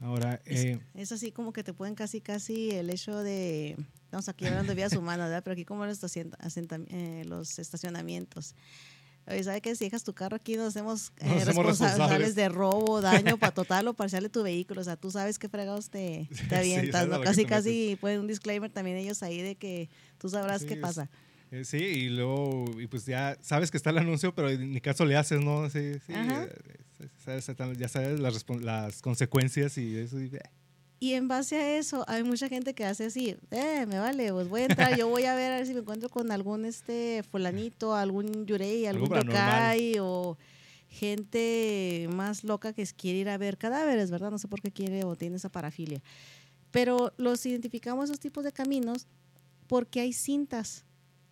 [0.00, 4.46] Ahora, eh, es, así como que te pueden casi, casi el hecho de, estamos aquí
[4.46, 5.42] hablando de vías humanas, ¿verdad?
[5.44, 8.54] Pero aquí como los, eh, los estacionamientos.
[9.30, 9.76] Oye, ¿sabe qué?
[9.76, 13.94] Si dejas tu carro aquí, nos hacemos, eh, responsables, de robo, daño para total o
[13.94, 14.80] parcial de tu vehículo.
[14.80, 17.20] O sea, tú sabes qué fregados te, te avientas, ¿no?
[17.20, 19.88] Casi, casi pueden un disclaimer también ellos ahí de que
[20.18, 21.08] tú sabrás qué pasa.
[21.52, 25.04] Eh, sí, y luego, y pues ya sabes que está el anuncio, pero ni caso
[25.04, 25.68] le haces, ¿no?
[25.70, 26.12] Sí, sí.
[27.76, 30.20] Ya sabes las, las consecuencias y eso.
[30.20, 30.30] Y,
[31.02, 34.48] y en base a eso, hay mucha gente que hace así, eh, me vale, pues
[34.50, 37.22] voy a entrar, yo voy a ver a ver si me encuentro con algún este
[37.30, 40.36] fulanito, algún yurei, algún yokai o
[40.90, 44.30] gente más loca que quiere ir a ver cadáveres, ¿verdad?
[44.30, 46.02] No sé por qué quiere o tiene esa parafilia.
[46.70, 49.06] Pero los identificamos esos tipos de caminos
[49.68, 50.84] porque hay cintas,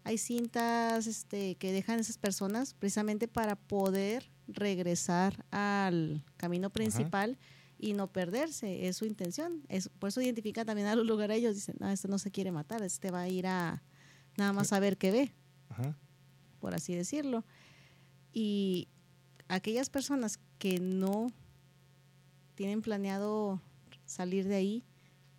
[0.03, 7.37] hay cintas este, que dejan esas personas precisamente para poder regresar al camino principal
[7.79, 9.63] y no perderse, es su intención.
[9.69, 12.83] Es, por eso identifican también a los lugareños, dicen, no, este no se quiere matar,
[12.83, 13.83] este va a ir a
[14.37, 15.33] nada más a ver qué ve,
[16.61, 17.45] por así decirlo.
[18.33, 18.89] Y
[19.49, 21.33] aquellas personas que no
[22.55, 23.63] tienen planeado
[24.05, 24.85] salir de ahí,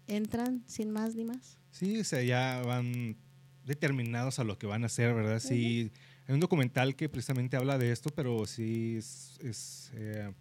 [0.07, 1.59] entran sin más ni más.
[1.71, 3.17] Sí, o sea, ya van
[3.65, 5.39] determinados a lo que van a hacer, ¿verdad?
[5.39, 5.91] Sí,
[6.27, 10.33] hay un documental que precisamente habla de esto, pero sí es, eh,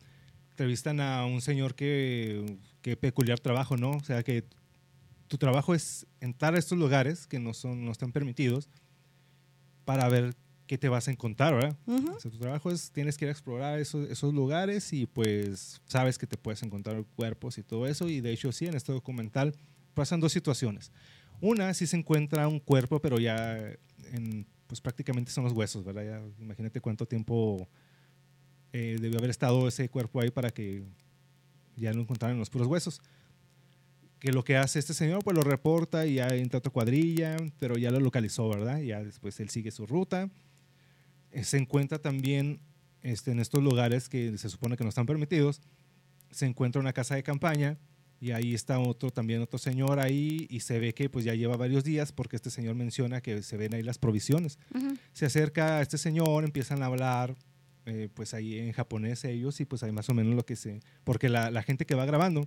[0.59, 3.93] entrevistan a un señor que, que peculiar trabajo, ¿no?
[3.93, 4.43] O sea, que
[5.29, 8.69] tu trabajo es entrar a estos lugares que no, son, no están permitidos
[9.85, 10.35] para ver
[10.67, 11.77] qué te vas a encontrar, ¿verdad?
[11.87, 15.81] o sea, tu trabajo es, tienes que ir a explorar esos, esos, lugares y pues
[15.87, 18.09] sabes que te puedes encontrar cuerpos y todo eso.
[18.09, 19.55] Y de hecho sí, en este documental
[19.95, 20.91] pasan dos situaciones.
[21.41, 23.57] Una, sí se encuentra un cuerpo, pero ya
[24.13, 26.03] en, pues prácticamente son los huesos, ¿verdad?
[26.05, 27.69] Ya, imagínate cuánto tiempo
[28.73, 30.85] eh, debió haber estado ese cuerpo ahí para que
[31.77, 33.01] ya lo encontraran los puros huesos.
[34.19, 37.77] Que lo que hace este señor, pues lo reporta y ya entra otra cuadrilla, pero
[37.77, 38.81] ya lo localizó, ¿verdad?
[38.81, 40.29] Ya después él sigue su ruta.
[41.31, 42.61] Eh, se encuentra también
[43.03, 45.61] este, en estos lugares que se supone que no están permitidos,
[46.31, 47.79] se encuentra una casa de campaña
[48.21, 51.57] y ahí está otro también otro señor ahí y se ve que pues ya lleva
[51.57, 54.59] varios días porque este señor menciona que se ven ahí las provisiones.
[55.13, 57.37] Se acerca a este señor, empiezan a hablar,
[57.89, 60.81] eh, pues ahí en japonés ellos y pues hay más o menos lo que se...
[61.05, 62.47] Porque la, la gente que va grabando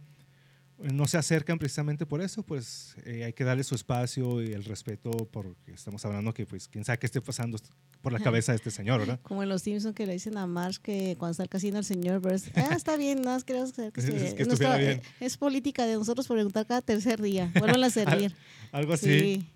[0.83, 4.51] eh, no se acercan precisamente por eso, pues eh, hay que darle su espacio y
[4.53, 7.57] el respeto porque estamos hablando que pues quién sabe qué esté pasando
[8.01, 9.19] por la cabeza de este señor, ¿verdad?
[9.23, 12.19] Como en los Simpsons que le dicen a Marsh que cuando está casino el señor
[12.19, 14.43] Burns, ah, está bien, más queremos que, que, es, que
[14.77, 15.01] bien.
[15.19, 18.35] es política de nosotros preguntar cada tercer día, vuelvan a servir.
[18.71, 19.19] Algo así.
[19.19, 19.47] Sí.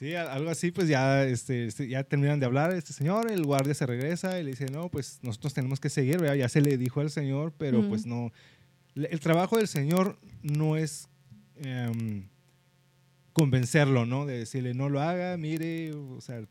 [0.00, 3.74] Sí, algo así, pues ya, este, este, ya terminan de hablar este señor, el guardia
[3.74, 7.02] se regresa y le dice, no, pues nosotros tenemos que seguir, ya se le dijo
[7.02, 8.32] al señor, pero pues no,
[8.94, 11.06] el trabajo del señor no es
[11.56, 12.26] em,
[13.34, 14.24] convencerlo, ¿no?
[14.24, 16.46] De decirle, no lo haga, mire, o sea,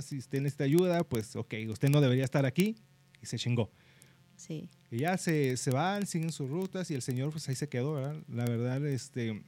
[0.00, 2.74] si usted necesita ayuda, pues ok, usted no debería estar aquí
[3.20, 3.70] y se chingó.
[4.34, 4.70] Sí.
[4.90, 7.92] Y ya se, se van, siguen sus rutas y el señor pues ahí se quedó,
[7.92, 8.16] ¿verdad?
[8.32, 9.44] La verdad, este,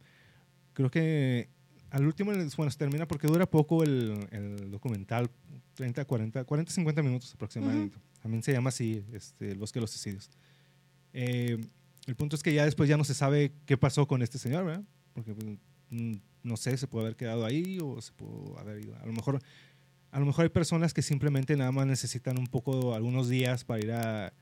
[0.74, 1.55] creo que
[1.96, 5.30] al último, bueno, se termina porque dura poco el, el documental,
[5.74, 7.96] 30, 40, 40, 50 minutos aproximadamente.
[8.20, 10.30] También se llama así, este, El bosque de los suicidios.
[11.14, 11.58] Eh,
[12.06, 14.66] el punto es que ya después ya no se sabe qué pasó con este señor,
[14.66, 14.84] ¿verdad?
[15.14, 15.56] Porque pues,
[15.88, 18.94] mm, no sé, se puede haber quedado ahí o se pudo haber ido.
[18.96, 19.40] A lo mejor,
[20.10, 23.80] a lo mejor hay personas que simplemente nada más necesitan un poco, algunos días para
[23.80, 24.34] ir a,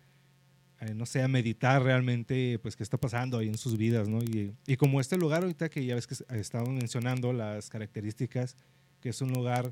[0.80, 4.18] eh, no sé, a meditar realmente, pues, qué está pasando ahí en sus vidas, ¿no?
[4.22, 8.56] Y, y como este lugar ahorita que ya ves que estamos mencionando las características,
[9.00, 9.70] que es un lugar,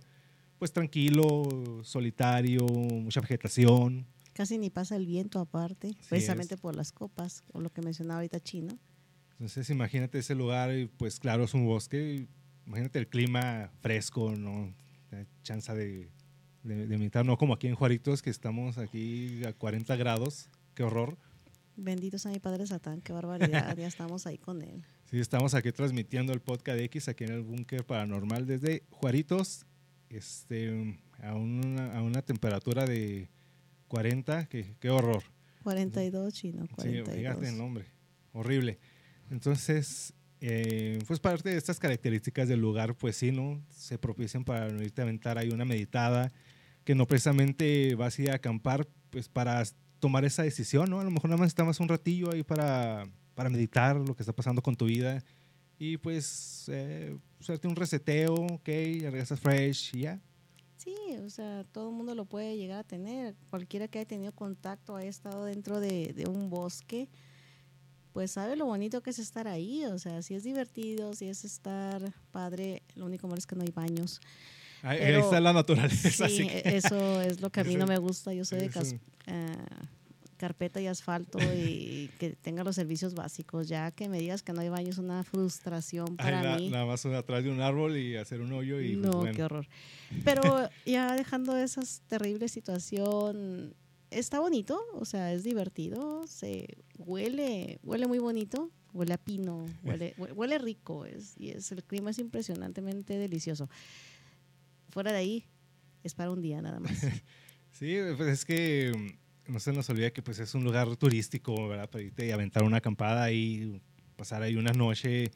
[0.59, 1.43] pues, tranquilo,
[1.83, 4.07] solitario, mucha vegetación.
[4.33, 8.41] Casi ni pasa el viento aparte, precisamente por las copas, o lo que mencionaba ahorita
[8.41, 8.79] Chino.
[9.33, 12.29] Entonces, imagínate ese lugar, y pues, claro, es un bosque,
[12.65, 14.73] imagínate el clima fresco, ¿no?
[15.11, 16.09] La chance de,
[16.63, 20.83] de, de meditar, no como aquí en Juaritos, que estamos aquí a 40 grados qué
[20.83, 21.17] horror.
[21.77, 24.85] Bendito sea mi padre Satán, qué barbaridad, ya estamos ahí con él.
[25.11, 29.67] Sí, estamos aquí transmitiendo el podcast X aquí en el búnker paranormal desde Juaritos,
[30.09, 33.29] este, a, una, a una temperatura de
[33.89, 35.23] 40, qué, qué horror.
[35.63, 37.09] 42, chino, 42.
[37.09, 37.87] Sí, fíjate el nombre,
[38.33, 38.79] horrible.
[39.31, 43.63] Entonces, eh, pues parte de estas características del lugar, pues sí, ¿no?
[43.71, 46.33] Se propician para irte a aventar ahí una meditada,
[46.85, 49.63] que no precisamente vas a ir a acampar, pues para
[50.03, 50.99] tomar esa decisión, ¿no?
[50.99, 53.05] A lo mejor nada más estás un ratillo ahí para,
[53.37, 55.23] para meditar lo que está pasando con tu vida
[55.79, 57.17] y pues eh,
[57.63, 60.21] un reseteo, ok, regresas fresh y ya.
[60.77, 63.37] Sí, o sea, todo el mundo lo puede llegar a tener.
[63.49, 67.09] Cualquiera que haya tenido contacto, haya estado dentro de, de un bosque,
[68.13, 69.85] pues sabe lo bonito que es estar ahí.
[69.85, 73.63] O sea, si es divertido, si es estar padre, lo único malo es que no
[73.63, 74.21] hay baños.
[74.83, 76.29] Ahí, Pero, ahí está la naturaleza.
[76.29, 78.35] Sí, eso es lo que a mí no me gusta.
[78.35, 78.71] Yo soy de
[79.29, 79.87] uh,
[80.37, 83.69] carpeta y asfalto y que tenga los servicios básicos.
[83.69, 86.71] Ya que me digas que no hay baño es una frustración para Ay, la, mí.
[86.71, 89.37] Nada más atrás de un árbol y hacer un hoyo y no, bueno.
[89.37, 89.67] qué horror.
[90.25, 93.75] Pero ya dejando esa terrible situación,
[94.11, 96.67] está bonito, o sea, es divertido, se
[96.99, 102.11] huele, huele muy bonito, huele a pino, huele, huele rico, es, y es, el clima
[102.11, 103.69] es impresionantemente delicioso.
[104.91, 105.45] Fuera de ahí,
[106.03, 107.01] es para un día nada más.
[107.83, 108.93] Sí, pues es que
[109.49, 111.91] no se nos olvida que pues es un lugar turístico, ¿verdad?
[111.91, 113.83] Para irte y aventar una acampada y
[114.17, 115.33] pasar ahí una noche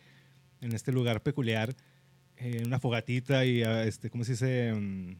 [0.60, 1.74] en este lugar peculiar,
[2.36, 4.72] eh, una fogatita y, este, ¿cómo se dice?
[4.72, 5.16] Um,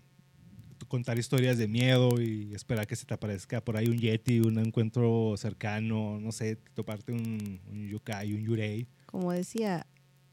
[0.86, 4.60] contar historias de miedo y esperar que se te aparezca por ahí un yeti, un
[4.60, 8.86] encuentro cercano, no sé, toparte un, un yukai, un yurei.
[9.06, 9.84] Como decía,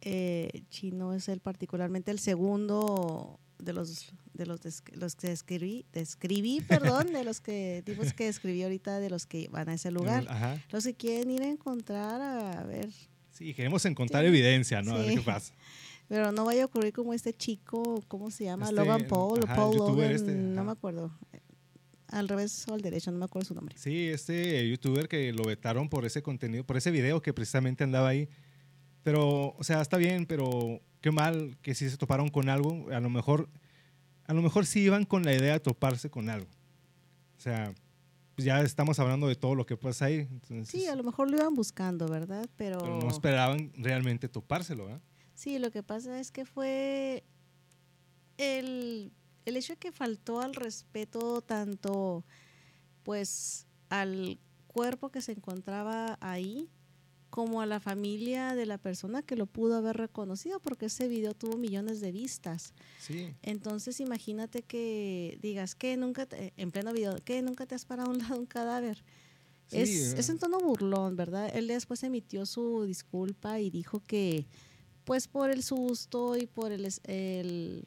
[0.01, 5.85] eh, Chino es el particularmente el segundo de los de los, des, los que escribí,
[5.93, 9.91] describí, perdón, de los que tipos que escribí ahorita de los que van a ese
[9.91, 10.25] lugar.
[10.27, 10.61] Ajá.
[10.71, 12.89] Los que quieren ir a encontrar a ver.
[13.31, 14.27] Sí, queremos encontrar sí.
[14.27, 14.95] evidencia, ¿no?
[14.95, 14.97] Sí.
[14.97, 15.53] A ver qué pasa.
[16.07, 18.65] Pero no vaya a ocurrir como este chico, ¿cómo se llama?
[18.65, 21.11] Este, Logan Paul, ajá, Paul Logan, este, no me acuerdo.
[22.09, 23.75] Al revés o al derecho, no me acuerdo su nombre.
[23.77, 28.09] Sí, este youtuber que lo vetaron por ese contenido, por ese video que precisamente andaba
[28.09, 28.29] ahí.
[29.03, 32.89] Pero, o sea, está bien, pero qué mal que sí se toparon con algo.
[32.91, 33.49] A lo mejor,
[34.25, 36.49] a lo mejor sí iban con la idea de toparse con algo.
[37.37, 37.73] O sea,
[38.35, 40.27] pues ya estamos hablando de todo lo que pasa ahí.
[40.31, 42.49] Entonces, sí, a lo mejor lo iban buscando, ¿verdad?
[42.55, 45.01] Pero, pero no esperaban realmente topárselo, ¿verdad?
[45.35, 47.23] Sí, lo que pasa es que fue
[48.37, 49.11] el,
[49.45, 52.23] el hecho de que faltó al respeto tanto,
[53.03, 56.69] pues, al cuerpo que se encontraba ahí,
[57.33, 61.33] como a la familia de la persona que lo pudo haber reconocido, porque ese video
[61.33, 62.75] tuvo millones de vistas.
[62.99, 63.33] Sí.
[63.41, 68.11] Entonces, imagínate que digas que nunca, te, en pleno video, que nunca te has parado
[68.11, 69.03] a un lado un cadáver.
[69.65, 70.19] Sí, es, eh.
[70.19, 71.49] es en tono burlón, ¿verdad?
[71.55, 74.45] Él después emitió su disculpa y dijo que,
[75.03, 77.83] pues por el susto y por el, el,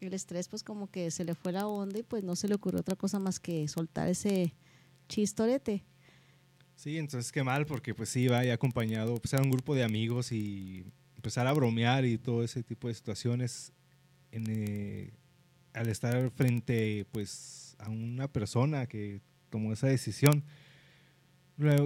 [0.00, 2.56] el estrés, pues como que se le fue la onda y pues no se le
[2.56, 4.52] ocurrió otra cosa más que soltar ese
[5.08, 5.84] chistorete.
[6.80, 10.32] Sí, entonces qué mal, porque pues sí, ahí acompañado, pues era un grupo de amigos
[10.32, 10.82] y
[11.14, 13.74] empezar a bromear y todo ese tipo de situaciones
[14.32, 15.10] en, eh,
[15.74, 20.42] al estar frente pues a una persona que tomó esa decisión.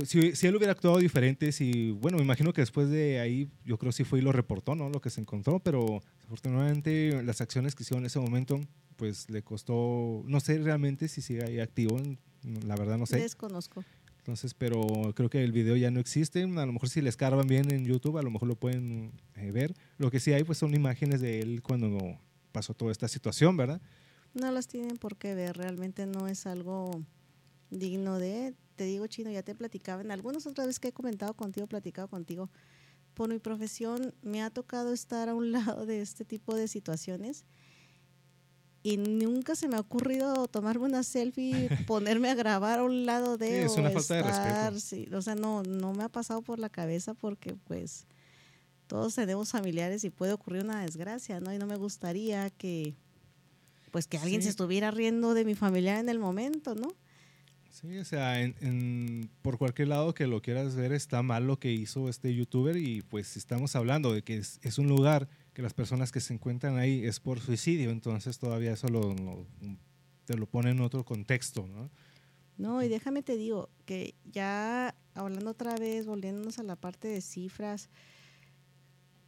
[0.06, 3.78] Si, si, él hubiera actuado diferente, si, bueno, me imagino que después de ahí, yo
[3.78, 4.90] creo que sí fue y lo reportó, ¿no?
[4.90, 8.60] Lo que se encontró, pero afortunadamente las acciones que hicieron en ese momento,
[8.94, 12.00] pues le costó, no sé realmente si sigue ahí activo,
[12.64, 13.18] la verdad no sé.
[13.18, 13.82] Desconozco.
[14.24, 16.44] Entonces, pero creo que el video ya no existe.
[16.44, 19.50] A lo mejor si le escarban bien en YouTube, a lo mejor lo pueden eh,
[19.50, 19.74] ver.
[19.98, 22.18] Lo que sí hay, pues son imágenes de él cuando
[22.50, 23.82] pasó toda esta situación, ¿verdad?
[24.32, 25.58] No las tienen por qué ver.
[25.58, 27.04] Realmente no es algo
[27.68, 28.54] digno de.
[28.76, 32.08] Te digo, Chino, ya te platicaba en algunas otras veces que he comentado contigo, platicado
[32.08, 32.48] contigo.
[33.12, 37.44] Por mi profesión me ha tocado estar a un lado de este tipo de situaciones
[38.84, 43.36] y nunca se me ha ocurrido tomarme una selfie, ponerme a grabar a un lado
[43.38, 43.48] de...
[43.48, 44.80] Sí, es una falta estar, de respeto.
[44.80, 48.06] Sí, o sea, no, no me ha pasado por la cabeza porque pues
[48.86, 51.52] todos tenemos familiares y puede ocurrir una desgracia, ¿no?
[51.52, 52.94] Y no me gustaría que
[53.90, 54.44] pues que alguien Sí.
[54.44, 56.88] se estuviera riendo de mi familiar en el momento, ¿no?
[57.70, 61.72] Sí, o sea, en, por cualquier lado que lo quieras ver está mal lo que
[61.72, 65.72] hizo este youtuber y pues estamos hablando de que es, es un lugar que las
[65.72, 69.14] personas que se encuentran ahí es por suicidio, entonces todavía eso lo,
[70.24, 71.90] te lo pone en otro contexto, ¿no?
[72.56, 77.20] No, y déjame te digo que ya hablando otra vez, volviéndonos a la parte de
[77.20, 77.88] cifras,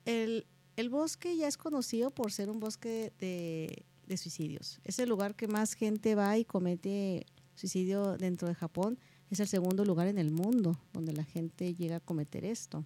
[0.04, 0.46] el,
[0.76, 4.80] el bosque ya es conocido por ser un bosque de, de, suicidios.
[4.84, 8.98] Es el lugar que más gente va y comete suicidio dentro de Japón.
[9.30, 12.84] Es el segundo lugar en el mundo donde la gente llega a cometer esto.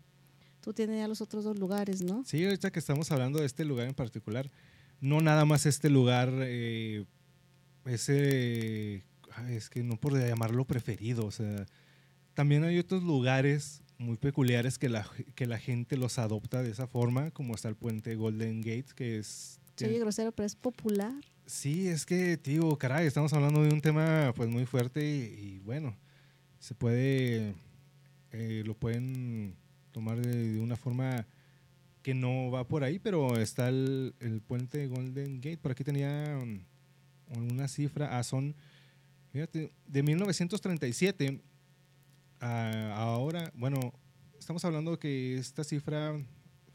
[0.61, 2.25] Tú tienes ya los otros dos lugares, ¿no?
[2.25, 4.51] Sí, ahorita que estamos hablando de este lugar en particular,
[5.01, 7.07] no nada más este lugar, eh,
[7.87, 9.05] ese
[9.49, 11.67] es que no por llamarlo preferido, o sea,
[12.35, 16.87] también hay otros lugares muy peculiares que la, que la gente los adopta de esa
[16.87, 19.61] forma, como está el puente Golden Gate, que es...
[19.77, 21.15] Se oye grosero, pero es popular.
[21.47, 25.97] Sí, es que, tío, caray, estamos hablando de un tema pues muy fuerte y, bueno,
[26.59, 27.55] se puede,
[28.33, 29.57] eh, lo pueden
[29.93, 31.27] tomar de, una forma
[32.03, 36.39] que no va por ahí, pero está el, el puente Golden Gate, por aquí tenía
[36.43, 36.61] um,
[37.51, 38.55] una cifra, ah, son
[39.33, 41.41] Fíjate, de 1937
[42.41, 43.93] a ahora, bueno,
[44.39, 46.21] estamos hablando que esta cifra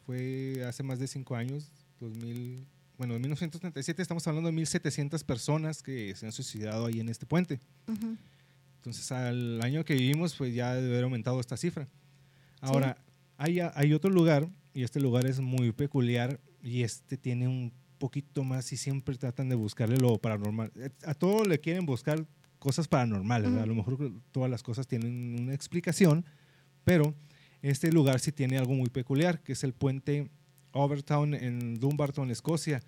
[0.05, 2.65] fue hace más de cinco años, 2000,
[2.97, 7.25] bueno, en 1937 estamos hablando de 1.700 personas que se han suicidado ahí en este
[7.25, 7.59] puente.
[8.77, 11.89] Entonces, al año que vivimos, pues ya debe haber aumentado esta cifra.
[12.61, 12.97] Ahora,
[13.37, 18.43] hay, hay otro lugar, y este lugar es muy peculiar, y este tiene un poquito
[18.43, 20.71] más y siempre tratan de buscarle lo paranormal.
[21.05, 22.25] A todo le quieren buscar
[22.59, 23.51] cosas paranormales.
[23.53, 26.25] A lo mejor todas las cosas tienen una explicación,
[26.83, 27.15] pero
[27.61, 30.29] este lugar sí tiene algo muy peculiar, que es el puente
[30.71, 32.81] Overtown en Dumbarton, Escocia.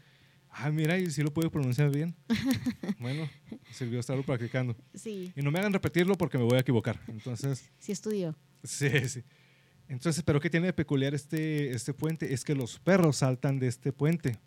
[0.49, 2.15] Ah, mira, y si lo puedo pronunciar bien.
[2.99, 3.29] bueno,
[3.71, 4.75] sirvió estarlo practicando.
[4.93, 5.31] Sí.
[5.35, 6.99] Y no me hagan repetirlo porque me voy a equivocar.
[7.07, 7.69] Entonces.
[7.79, 8.35] Sí, estudió.
[8.63, 9.23] Sí, sí.
[9.87, 12.33] Entonces, ¿pero qué tiene de peculiar este, este puente?
[12.33, 14.37] Es que los perros saltan de este puente.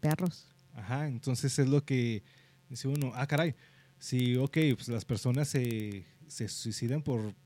[0.00, 0.48] Perros.
[0.74, 2.22] Ajá, entonces es lo que
[2.68, 3.54] dice uno, ah, caray,
[4.02, 7.36] Sí, ok, pues las personas se, se suicidan por,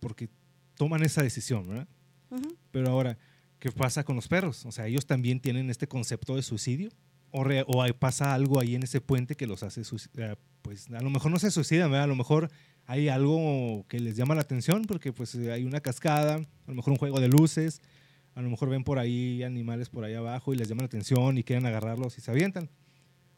[0.00, 0.28] porque
[0.74, 1.88] toman esa decisión, ¿verdad?
[2.70, 3.16] Pero ahora,
[3.58, 4.66] ¿qué pasa con los perros?
[4.66, 6.90] O sea, ellos también tienen este concepto de suicidio.
[7.30, 10.38] O, o pasa algo ahí en ese puente que los hace suicidar.
[10.62, 12.04] Pues a lo mejor no se suicidan, ¿verdad?
[12.04, 12.50] A lo mejor
[12.88, 16.92] hay algo que les llama la atención porque pues hay una cascada, a lo mejor
[16.92, 17.82] un juego de luces,
[18.34, 21.36] a lo mejor ven por ahí animales por ahí abajo y les llama la atención
[21.36, 22.70] y quieren agarrarlos y se avientan.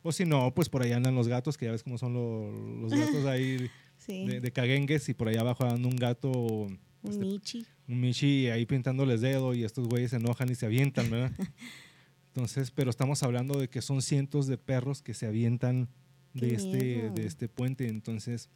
[0.03, 2.93] O si no, pues por ahí andan los gatos, que ya ves cómo son los,
[2.93, 3.69] gatos ahí
[4.07, 6.31] de, de, caguengues y por ahí abajo anda un gato.
[6.31, 7.67] Un este, michi.
[7.89, 11.33] Un michi ahí pintándoles dedo y estos güeyes se enojan y se avientan, ¿verdad?
[12.35, 15.89] Entonces, pero estamos hablando de que son cientos de perros que se avientan
[16.33, 17.89] de este, de este puente.
[17.89, 18.49] Entonces,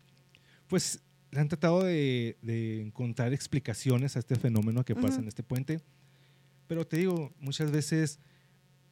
[0.68, 1.02] pues
[1.36, 2.36] han tratado de,
[2.80, 5.80] encontrar explicaciones a este fenómeno que pasa en este puente.
[6.68, 8.20] Pero te digo, muchas veces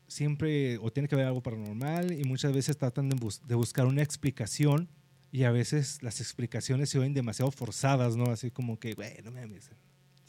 [0.08, 4.88] siempre o tiene que haber algo paranormal y muchas veces tratan de, buscar una explicación
[5.30, 8.24] y a veces las explicaciones se oyen demasiado forzadas, ¿no?
[8.24, 9.60] Así como que, bueno, me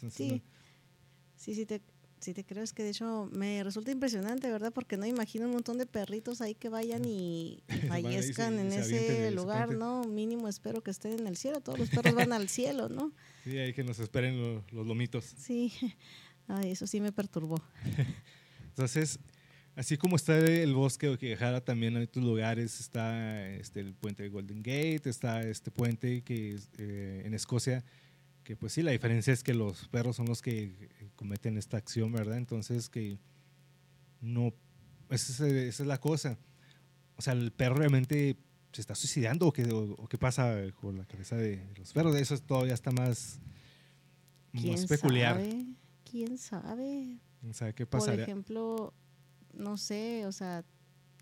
[0.10, 0.44] sí.
[1.36, 1.82] sí, sí te,
[2.24, 4.72] sí te creo, es que de hecho me resulta impresionante, ¿verdad?
[4.74, 9.74] Porque no imagino un montón de perritos ahí que vayan y, fallezcan en ese lugar,
[9.74, 10.04] ¿no?
[10.06, 13.12] Mínimo espero que estén en el cielo, todos los perros van al cielo, ¿no?
[13.44, 15.26] Sí, hay que nos esperen los lomitos.
[15.38, 15.74] Sí,
[16.48, 17.62] Ay, eso sí me perturbó.
[18.70, 19.20] Entonces,
[19.76, 22.80] Así como está el bosque de Quijara, también hay otros lugares.
[22.80, 27.84] Está este, el puente de Golden Gate, está este puente que eh, en Escocia,
[28.44, 31.78] que pues sí, la diferencia es que los perros son los que eh, cometen esta
[31.78, 32.38] acción, ¿verdad?
[32.38, 33.20] Entonces que
[34.22, 34.54] no,
[35.10, 36.38] esa es, la cosa.
[37.16, 38.38] O sea, el perro realmente
[38.72, 42.16] se está suicidando o qué, o, qué pasa con la cabeza de los perros.
[42.16, 43.40] Eso todavía está más,
[44.52, 45.36] más peculiar.
[45.36, 45.66] Sabe?
[46.10, 47.20] ¿Quién sabe?
[47.40, 48.12] ¿Quién sabe qué pasa?
[48.12, 48.94] Por ejemplo,
[49.54, 50.66] no sé, o sea,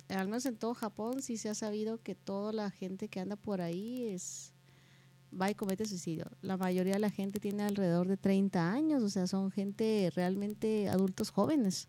[0.10, 3.36] al menos en todo Japón sí se ha sabido que toda la gente que anda
[3.36, 4.54] por ahí es
[5.40, 6.26] va y comete suicidio.
[6.42, 10.90] La mayoría de la gente tiene alrededor de 30 años, o sea, son gente realmente
[10.90, 11.88] adultos jóvenes.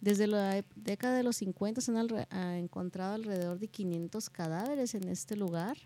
[0.00, 5.36] Desde la década de los 50 se han encontrado alrededor de 500 cadáveres en este
[5.36, 5.76] lugar.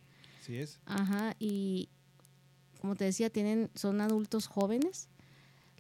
[0.43, 0.79] Sí es.
[0.87, 1.89] Ajá, y
[2.81, 5.09] como te decía, tienen son adultos jóvenes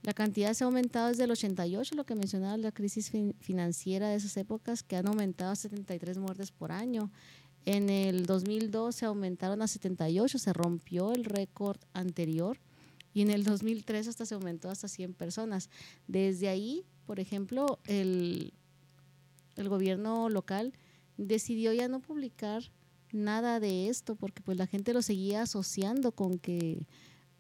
[0.05, 3.11] la cantidad se ha aumentado desde el 88, lo que mencionaba la crisis
[3.41, 7.11] financiera de esas épocas, que han aumentado a 73 muertes por año.
[7.67, 12.59] En el 2002 se aumentaron a 78, se rompió el récord anterior.
[13.15, 15.71] Y en el 2003 hasta se aumentó hasta 100 personas.
[16.09, 18.53] Desde ahí, por ejemplo, el,
[19.57, 20.75] el gobierno local
[21.17, 22.65] decidió ya no publicar
[23.13, 26.87] nada de esto, porque pues la gente lo seguía asociando con que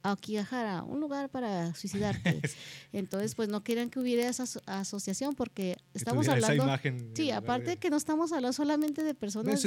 [0.04, 2.40] Aokigahara, un lugar para suicidarte.
[2.92, 6.66] Entonces, pues no querían que hubiera esa asociación porque estamos hablando...
[7.14, 9.64] sí, aparte de que no estamos hablando solamente de personas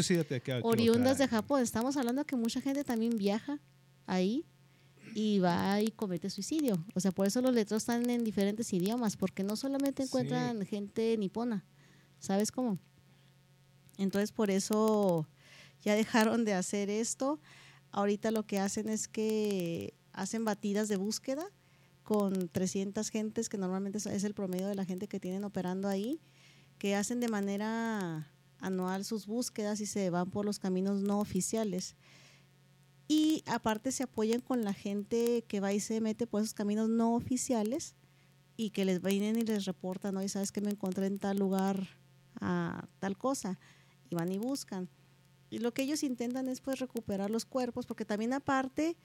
[0.62, 3.60] oriundas de Japón, estamos hablando que mucha gente también viaja
[4.06, 4.46] ahí
[5.16, 6.86] y va y comete suicidio.
[6.94, 11.18] O sea, por eso los letros están en diferentes idiomas, porque no solamente encuentran gente
[11.18, 11.66] nipona,
[12.20, 12.78] ¿sabes cómo?
[13.98, 15.28] Entonces, por eso
[15.82, 17.40] ya dejaron de hacer esto.
[17.92, 21.46] Ahorita lo que hacen es que hacen batidas de búsqueda
[22.04, 26.20] con 300 gentes, que normalmente es el promedio de la gente que tienen operando ahí,
[26.78, 31.96] que hacen de manera anual sus búsquedas y se van por los caminos no oficiales.
[33.08, 36.90] Y aparte se apoyan con la gente que va y se mete por esos caminos
[36.90, 37.96] no oficiales
[38.58, 40.24] y que les vienen y les reportan, ¿no?
[40.24, 41.88] Y sabes que me encontré en tal lugar
[42.42, 43.60] a tal cosa.
[44.10, 44.90] Y van y buscan.
[45.50, 48.98] Y lo que ellos intentan es pues recuperar los cuerpos, porque también aparte,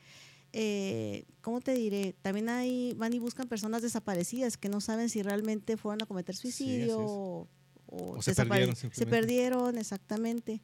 [0.53, 2.15] eh, ¿cómo te diré?
[2.21, 6.37] También hay, van y buscan personas desaparecidas que no saben si realmente fueron a cometer
[6.37, 7.49] suicidio
[7.87, 8.77] o, se perdieron.
[8.77, 10.63] Se perdieron, exactamente.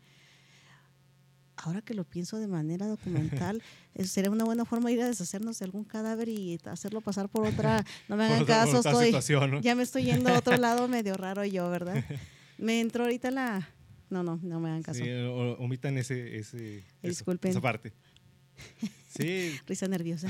[1.57, 3.63] Ahora que lo pienso de manera documental,
[4.05, 7.47] sería una buena forma de ir a deshacernos de algún cadáver y hacerlo pasar por
[7.47, 7.85] otra.
[8.09, 9.13] No me hagan caso, estoy,
[9.63, 12.05] ya me estoy yendo a otro lado medio raro yo, ¿verdad?
[12.59, 13.69] Me entró ahorita la,
[14.11, 15.03] no, no, no me hagan caso.
[15.03, 15.11] Sí,
[15.59, 17.51] omitan ese, ese Disculpen.
[17.51, 17.93] esa parte.
[19.19, 19.59] Sí.
[19.67, 20.29] Risa nerviosa.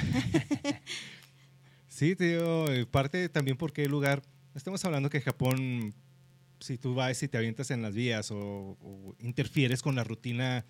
[1.89, 4.23] sí, te digo, eh, parte también porque el lugar,
[4.55, 5.95] estamos hablando que Japón,
[6.59, 10.65] si tú vas y te avientas en las vías o, interfieres con la rutina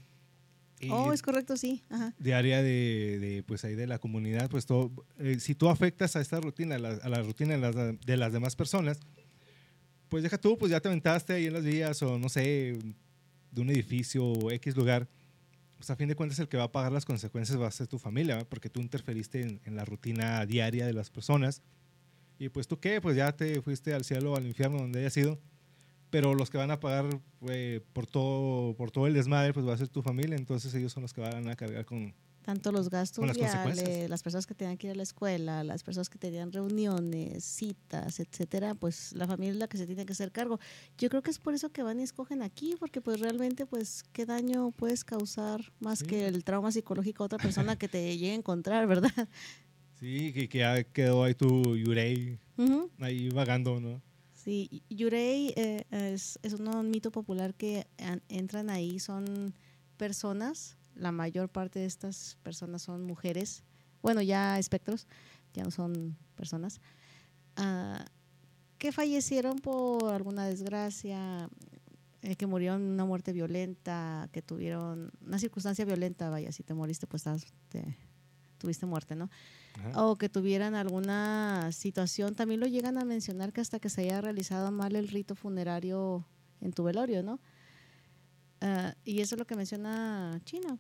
[0.81, 1.83] eh, oh, es correcto, sí.
[1.91, 2.15] Ajá.
[2.21, 6.21] Diaria de, de, pues ahí de la comunidad, pues todo, eh, si tú afectas a
[6.21, 9.01] esta rutina, a la, rutina de las, de las, demás personas,
[10.09, 12.79] pues deja tú, pues ya te aventaste ahí en las vías o no sé,
[13.51, 15.09] de un edificio o X lugar,
[15.79, 17.87] pues a fin de cuentas el que va a pagar las consecuencias va a ser
[17.87, 21.63] tu familia, porque tú interferiste en, la rutina diaria de las personas.
[22.37, 25.11] Y pues tú qué, pues ya te fuiste al cielo o al infierno donde haya
[25.11, 25.39] sido.
[26.11, 27.07] Pero los que van a pagar
[27.49, 30.37] eh, por, todo, por todo el desmadre, pues va a ser tu familia.
[30.37, 32.13] Entonces ellos son los que van a cargar con,
[32.49, 35.83] tanto los gastos las viales, las personas que tenían que ir a la escuela, las
[35.83, 40.15] personas que tenían reuniones, citas, etcétera, pues la familia es la que se tiene que
[40.15, 40.59] hacer cargo.
[40.97, 44.03] Yo creo que es por eso que van y escogen aquí, porque pues realmente pues
[44.15, 48.31] qué daño puedes causar más que el trauma psicológico a otra persona que te llegue
[48.31, 49.13] a encontrar, ¿verdad?
[50.01, 52.39] Sí, que, que ya quedó ahí tu Yurei
[53.01, 54.01] ahí vagando, ¿no?
[54.33, 57.89] Sí, Yurei eh, es, es un mito popular que
[58.29, 59.53] entran ahí, son
[59.99, 63.65] personas la mayor parte de estas personas son mujeres,
[64.03, 65.07] bueno, ya espectros,
[65.55, 66.81] ya no son personas,
[67.57, 68.05] ah,
[68.79, 71.49] que fallecieron por alguna desgracia,
[72.23, 77.07] eh, que murieron una muerte violenta, que tuvieron una circunstancia violenta, vaya, si te moriste,
[77.07, 77.25] pues
[77.69, 77.97] te,
[78.59, 79.31] tuviste muerte, ¿no?
[79.95, 84.21] O que tuvieran alguna situación, también lo llegan a mencionar que hasta que se haya
[84.21, 86.27] realizado mal el rito funerario
[86.61, 87.39] en tu velorio, ¿no?
[88.61, 90.79] Ah, y eso es lo que menciona China,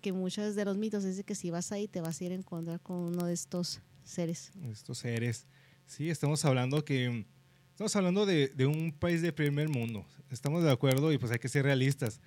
[0.00, 2.32] que muchos de los mitos es de que si vas ahí te vas a ir
[2.32, 4.52] a encontrar con uno de estos seres.
[4.70, 5.46] Estos seres.
[5.86, 7.26] Sí, estamos hablando que
[7.70, 10.04] estamos hablando de, de, un país de primer mundo.
[10.30, 12.20] Estamos de acuerdo y pues hay que ser realistas.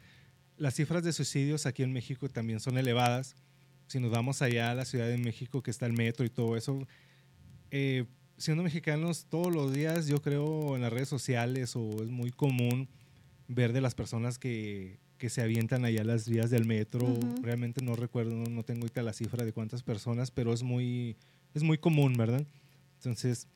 [0.57, 3.35] Las cifras de suicidios aquí en México también son elevadas.
[3.87, 6.57] Si nos vamos allá a la Ciudad de México, que está el metro y todo
[6.57, 6.87] eso,
[7.71, 8.05] eh,
[8.37, 12.89] siendo mexicanos todos los días, yo creo en las redes sociales o es muy común
[13.47, 17.17] ver de las personas que que se avientan allá las vías del metro.
[17.41, 21.15] Realmente no recuerdo, no, tengo ahorita la cifra de cuántas personas, pero es muy,
[21.53, 22.45] es muy común, ¿verdad?
[22.95, 23.47] Entonces,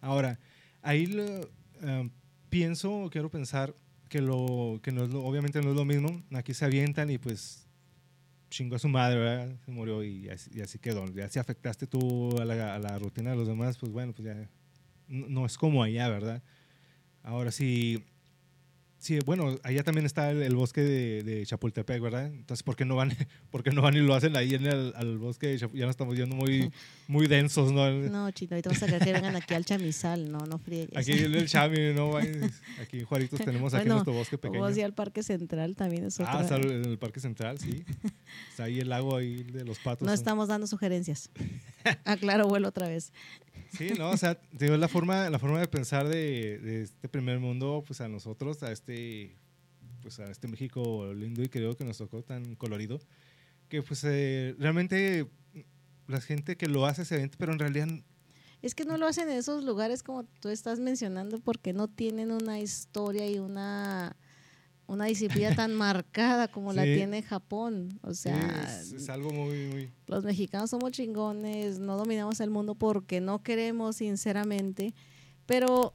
[0.00, 0.38] ahora,
[0.82, 1.24] ahí lo,
[1.82, 2.08] ah,
[2.48, 3.74] pienso, quiero pensar
[4.08, 6.22] que, lo, que no es lo, obviamente no es lo mismo.
[6.32, 7.66] Aquí se avientan y pues
[8.48, 9.56] chingó a su madre, ¿verdad?
[9.64, 11.06] Se murió y así, quedó.
[11.06, 14.26] Ya si afectaste tú a la, a la, rutina de los demás, pues bueno, pues
[14.26, 14.48] ya
[15.08, 16.40] no, no es como allá, ¿verdad?
[17.24, 18.04] Ahora, si
[19.04, 22.24] Sí, bueno, allá también está el, bosque de, Chapultepec, ¿verdad?
[22.24, 23.10] Entonces, ¿por qué no van,
[23.50, 25.78] por qué no van y lo hacen ahí en el al bosque de Chapultepec?
[25.78, 26.72] Ya nos estamos yendo muy,
[27.06, 27.90] muy densos, ¿no?
[27.90, 30.96] No, chito, ahorita vas a creer que vengan aquí al chamizal, no, no friegues.
[30.96, 32.16] Aquí en el chami, ¿no?
[32.16, 34.62] Aquí en Juaritos tenemos aquí nuestro bosque pequeño.
[34.62, 37.84] Vamos al Parque Central también es Ah, está en el Parque Central, sí.
[38.52, 40.06] Está ahí el lago ahí de los patos.
[40.06, 41.28] No estamos dando sugerencias.
[42.06, 43.12] Aclaro, vuelo otra vez.
[43.76, 47.40] Sí, no, o sea, digo, la forma, la forma de pensar de, de, este primer
[47.40, 49.36] mundo, pues a nosotros, a este,
[50.02, 53.00] pues a este México lindo y creo que nos tocó tan colorido,
[53.68, 55.26] que pues eh, realmente
[56.06, 57.88] la gente que lo hace se vende, pero en realidad...
[58.62, 62.30] Es que no lo hacen en esos lugares como tú estás mencionando porque no tienen
[62.30, 64.16] una historia y una
[64.86, 67.98] una disciplina tan marcada como la tiene Japón.
[68.02, 69.90] O sea, es, algo muy, muy...
[70.06, 74.94] Los mexicanos somos chingones, no dominamos el mundo porque no queremos, sinceramente,
[75.46, 75.94] pero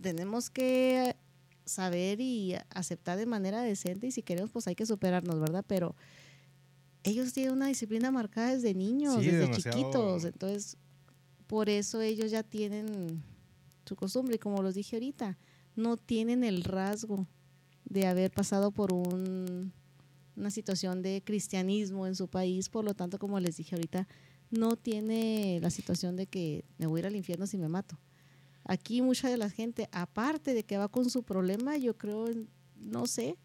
[0.00, 1.16] tenemos que
[1.64, 5.64] saber y aceptar de manera decente y si queremos, pues hay que superarnos, ¿verdad?
[5.66, 5.94] Pero
[7.02, 10.76] ellos tienen una disciplina marcada desde niños, desde chiquitos, entonces
[11.46, 13.22] por eso ellos ya tienen
[13.84, 14.36] su costumbre.
[14.36, 15.38] Y como los dije ahorita,
[15.76, 17.26] no tienen el rasgo
[17.90, 19.72] de haber pasado por un,
[20.36, 24.08] una situación de cristianismo en su país, por lo tanto, como les dije ahorita,
[24.50, 27.98] no tiene la situación de que me voy a ir al infierno si me mato.
[28.64, 32.26] Aquí mucha de la gente, aparte de que va con su problema, yo creo,
[32.76, 33.36] no sé,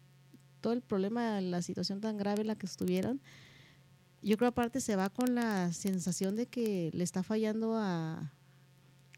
[0.60, 3.20] todo el problema, la situación tan grave en la que estuvieron,
[4.22, 8.32] yo creo aparte se va con la sensación de que le está fallando a,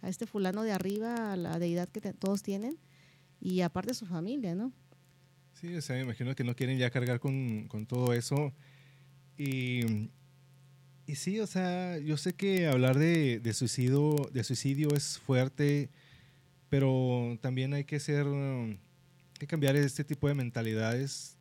[0.00, 2.78] a este fulano de arriba, a la deidad que todos tienen,
[3.40, 4.72] y aparte su familia, ¿no?
[5.60, 8.52] Sí, o sea, me imagino que no quieren ya cargar con, con todo eso.
[9.36, 10.08] Y,
[11.06, 15.90] y, sí, o sea, yo sé que hablar de, de, suicidio, de suicidio es fuerte,
[16.68, 18.78] pero también hay que ser, hay
[19.38, 21.36] que cambiar este tipo de mentalidades.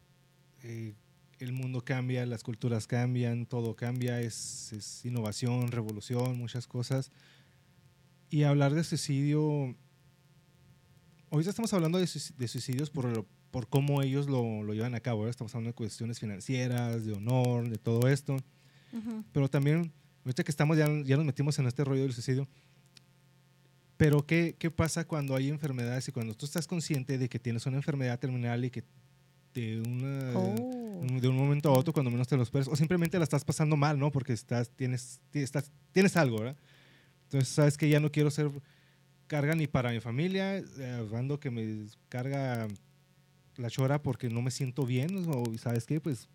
[0.63, 0.95] Eh,
[1.37, 7.11] el mundo cambia, las culturas cambian, todo cambia, es, es innovación, revolución, muchas cosas.
[8.31, 9.75] Y hablar de suicidio,
[11.29, 15.27] hoy estamos hablando de, suicidios por, por cómo ellos lo, lo llevan a cabo.
[15.27, 18.37] Estamos hablando de cuestiones financieras, de honor, de todo esto.
[19.31, 19.91] Pero también,
[20.25, 22.47] ahorita que estamos, ya, ya nos metimos en este rollo del suicidio.
[23.95, 27.65] Pero ¿qué, ¿qué pasa cuando hay enfermedades y cuando tú estás consciente de que tienes
[27.65, 28.83] una enfermedad terminal y que
[29.53, 31.19] de, una, oh.
[31.19, 33.75] de un momento a otro, cuando menos te lo esperas, o simplemente la estás pasando
[33.75, 34.11] mal, ¿no?
[34.11, 36.57] Porque estás, tienes, estás, tienes algo, ¿verdad?
[37.23, 38.51] Entonces, sabes que ya no quiero ser
[39.25, 42.67] carga ni para mi familia, eh, hablando que me carga
[43.57, 46.27] la chora porque no me siento bien, o sabes qué, pues,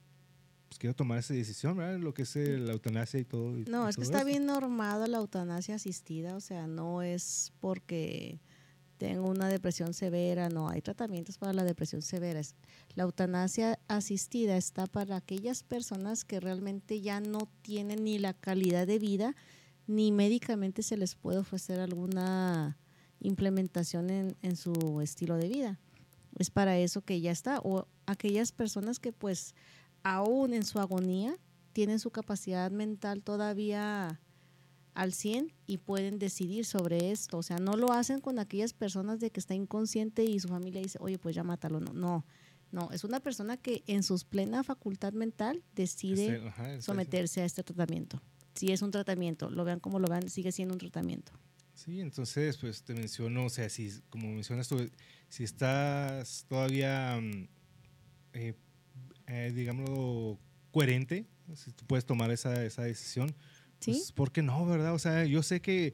[0.68, 1.98] pues quiero tomar esa decisión, ¿verdad?
[1.98, 3.52] Lo que es la eutanasia y todo.
[3.68, 8.40] no, es que está bien normado la eutanasia asistida, o sea, no es porque
[8.98, 12.40] tengo una depresión severa, no, hay tratamientos para la depresión severa.
[12.94, 18.86] La eutanasia asistida está para aquellas personas que realmente ya no tienen ni la calidad
[18.86, 19.34] de vida,
[19.88, 22.78] ni médicamente se les puede ofrecer alguna
[23.18, 25.80] implementación en, en su estilo de vida
[26.38, 27.58] es para eso que ya está.
[27.60, 29.54] O aquellas personas que pues
[30.02, 31.36] aún en su agonía
[31.72, 34.20] tienen su capacidad mental todavía
[34.94, 37.38] al 100 y pueden decidir sobre esto.
[37.38, 40.82] O sea, no lo hacen con aquellas personas de que está inconsciente y su familia
[40.82, 41.80] dice, oye, pues ya mátalo.
[41.80, 42.24] No, no,
[42.70, 42.90] no.
[42.92, 48.20] Es una persona que en su plena facultad mental decide someterse a este tratamiento.
[48.54, 51.32] Si es un tratamiento, lo vean como lo vean, sigue siendo un tratamiento.
[51.84, 54.88] Sí, entonces, pues te menciono, o sea, si, como mencionas tú,
[55.28, 57.48] si estás todavía, mm,
[58.34, 58.54] eh,
[59.26, 60.38] eh, digámoslo,
[60.70, 61.26] coherente,
[61.56, 63.34] si tú puedes tomar esa, esa decisión,
[63.80, 63.90] ¿Sí?
[63.94, 64.94] pues, ¿por qué no, verdad?
[64.94, 65.92] O sea, yo sé que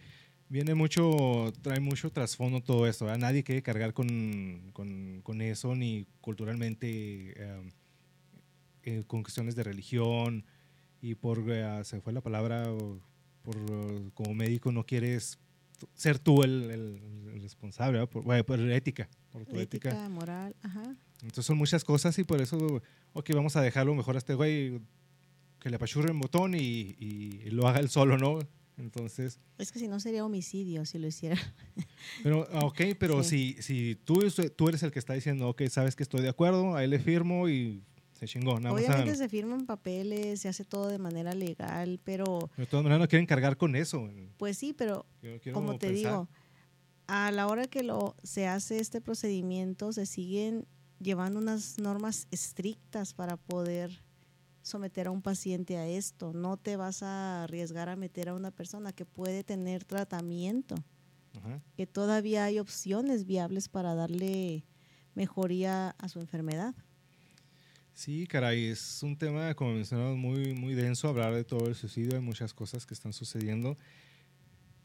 [0.51, 3.21] viene mucho, trae mucho trasfondo todo esto, ¿verdad?
[3.21, 7.33] Nadie quiere cargar con, con, con eso, ni culturalmente,
[8.83, 10.45] eh, con cuestiones de religión,
[11.01, 11.47] y por,
[11.83, 12.67] se fue la palabra,
[13.41, 15.39] por, como médico no quieres
[15.95, 17.01] ser tú el,
[17.41, 19.09] responsable, por, por, ética.
[19.31, 20.97] Por tu ética, moral, ajá.
[21.23, 24.81] Entonces son muchas cosas y por eso, ok, vamos a dejarlo mejor a este güey
[25.59, 28.39] que le apachurre el botón y, y, lo haga él solo, ¿no?
[28.77, 29.41] Entonces...
[29.59, 31.37] Es que si no sería homicidio si lo hiciera.
[32.23, 34.21] Pero, ah, ok, pero si, si tú,
[34.57, 37.49] tú eres el que está diciendo, ok, sabes que estoy de acuerdo, ahí le firmo
[37.49, 37.83] y
[38.19, 38.55] se chingó.
[38.55, 42.51] Obviamente se firman papeles, se hace todo de manera legal, pero...
[42.57, 44.09] de todas maneras no quieren cargar con eso.
[44.37, 45.07] Pues sí, pero
[45.53, 46.29] como te digo,
[47.07, 50.67] a la hora que lo, se hace este procedimiento, se siguen
[51.01, 54.03] llevando unas normas estrictas para poder
[54.63, 56.33] someter a un paciente a esto.
[56.33, 60.75] No te vas a arriesgar a meter a una persona que puede tener tratamiento,
[61.77, 64.65] que todavía hay opciones viables para darle
[65.15, 66.75] mejoría a su enfermedad.
[67.99, 72.15] Sí, caray, es un tema, como mencionamos, muy, muy denso hablar de todo el suicidio.
[72.15, 73.77] Hay muchas cosas que están sucediendo.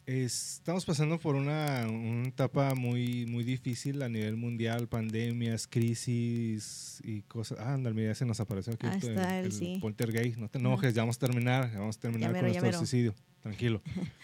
[0.08, 7.22] Estamos pasando por una, una, etapa muy, muy difícil a nivel mundial, pandemias, crisis y
[7.22, 7.60] cosas.
[7.60, 9.78] Ah, anda, ya se nos apareció aquí ah, el, sí.
[9.80, 10.40] poltergeist.
[10.40, 13.14] No te enojes, ya vamos a terminar, ya vamos a terminar con nuestro suicidio.
[13.44, 13.84] Tranquilo.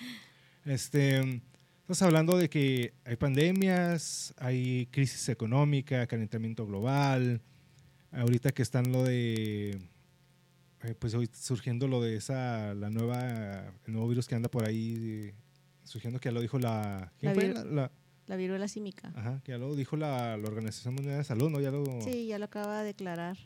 [0.66, 1.20] este,
[1.82, 7.40] estamos hablando de que hay pandemias, hay crisis económica, calentamiento global,
[8.12, 9.80] ahorita que están lo de,
[10.84, 14.68] eh, pues hoy surgiendo lo de esa, la nueva, el nuevo virus que anda por
[14.68, 15.34] ahí,
[15.84, 17.66] surgiendo que ya lo dijo la, ¿quién la, fue?
[17.72, 17.92] La,
[18.28, 19.12] la viruela símica.
[19.16, 21.60] Ajá, que ya lo dijo la, la Organización Mundial de Salud, ¿no?
[21.60, 23.38] Ya lo, Sí, ya lo acaba de declarar.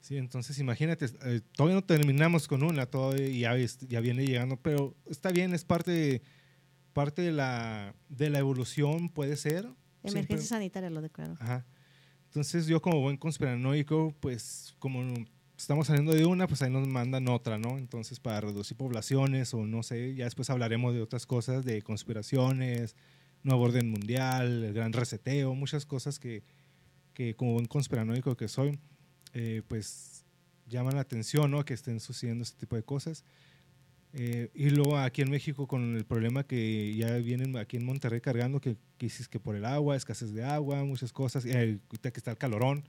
[0.00, 3.56] Sí, entonces imagínate, eh, todavía no terminamos con una, todavía
[3.88, 6.22] ya, viene llegando, pero está bien, es parte de,
[6.92, 9.64] parte de, la, de la evolución, puede ser.
[10.04, 11.34] Emergencia Siempre- sanitaria lo declaró.
[11.40, 11.66] Ajá.
[12.36, 15.02] Entonces yo como buen conspiranoico, pues como
[15.56, 17.78] estamos saliendo de una, pues ahí nos mandan otra, ¿no?
[17.78, 22.94] Entonces para reducir poblaciones o no sé, ya después hablaremos de otras cosas, de conspiraciones,
[23.42, 26.42] nuevo orden mundial, el gran reseteo, muchas cosas que,
[27.14, 28.78] que como buen conspiranoico que soy,
[29.32, 30.26] eh, pues
[30.68, 31.64] llaman la atención, ¿no?
[31.64, 33.24] Que estén sucediendo este tipo de cosas.
[34.12, 38.20] Eh, y luego aquí en México con el problema que ya vienen aquí en Monterrey
[38.20, 42.10] cargando, que, que dices que por el agua, escasez de agua, muchas cosas, y ahorita
[42.10, 42.84] que está el calorón,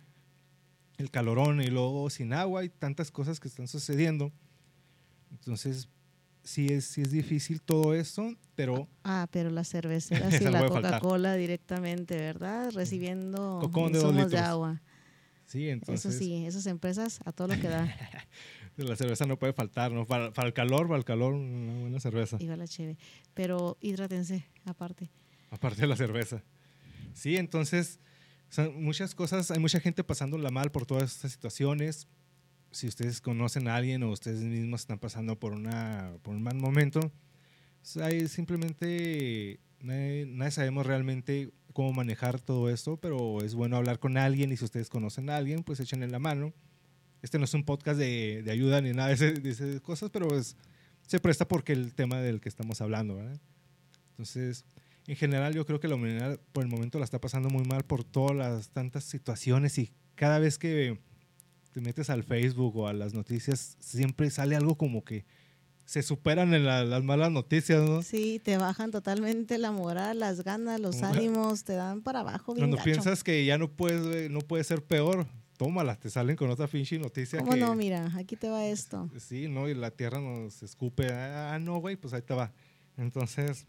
[0.98, 4.32] el calorón y luego sin agua y tantas cosas que están sucediendo.
[5.32, 5.90] Entonces,
[6.44, 10.66] sí es, sí es difícil todo eso, pero Ah, pero las cerveceras y la.
[10.68, 12.72] Coca-Cola directamente, ¿verdad?
[12.74, 14.82] Recibiendo Cocón de de agua.
[15.46, 17.86] sí, entonces Eso sí, esas empresas a todo lo que da.
[18.84, 20.06] la cerveza no puede faltar, ¿no?
[20.06, 22.38] Para, para el calor, para el calor, una buena cerveza.
[22.40, 22.98] Iba la cheve.
[23.34, 25.10] Pero hidrátense, aparte.
[25.50, 26.44] aparte de la cerveza.
[27.14, 28.00] Sí, entonces,
[28.50, 32.08] son muchas cosas, hay mucha gente pasándola mal por todas estas situaciones.
[32.72, 36.56] Si ustedes conocen a alguien o ustedes mismos están pasando por, una, por un mal
[36.56, 37.12] momento,
[37.82, 44.00] pues, hay simplemente nadie, nadie sabemos realmente cómo manejar todo esto, pero es bueno hablar
[44.00, 46.54] con alguien y si ustedes conocen a alguien, pues échenle la mano.
[47.22, 50.10] Este no es un podcast de, de ayuda ni nada de, ese- de esas cosas,
[50.12, 50.56] pero es,
[51.08, 53.40] se presta porque el tema del que estamos hablando, ¿verdad?
[54.12, 54.66] Entonces,
[55.08, 57.84] en general yo creo que la humanidad por el momento la está pasando muy mal
[57.84, 61.00] por todas las tantas situaciones y cada vez que
[61.72, 65.26] te metes al Facebook o a las noticias siempre sale algo como que
[65.86, 68.02] se superan en la- las malas noticias, ¿no?
[68.04, 72.64] Sí, te bajan totalmente la moral, las ganas, los ánimos, te dan para abajo bien
[72.64, 72.86] Cuando gacho.
[72.86, 75.26] piensas que ya no puedes, no puede ser peor,
[75.58, 77.76] tómalas, te salen con otra pinche noticia ¿Cómo que no?
[77.76, 79.10] Mira, aquí te va esto.
[79.18, 79.68] sí, ¿no?
[79.68, 82.54] Y la tierra nos escupe, ah, no, güey, pues ahí te va.
[82.96, 83.66] Entonces,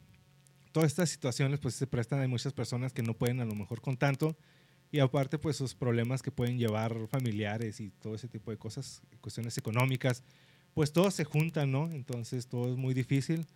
[0.73, 3.81] todas estas situaciones pues se prestan, hay muchas personas que no pueden a lo mejor
[3.81, 4.37] con tanto
[4.91, 9.03] y aparte pues sus problemas que pueden llevar familiares y todo ese tipo de cosas,
[9.21, 10.23] cuestiones económicas,
[10.75, 11.91] pues todos se juntan, ¿no?
[11.91, 13.47] Entonces todo es muy difícil.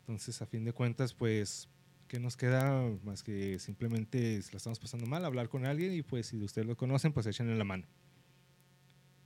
[0.00, 1.68] Entonces, a fin de cuentas, pues,
[2.10, 6.02] ¿qué nos queda más que simplemente si la estamos pasando mal, hablar con alguien y
[6.02, 7.86] pues si ustedes lo conocen, pues échenle la mano.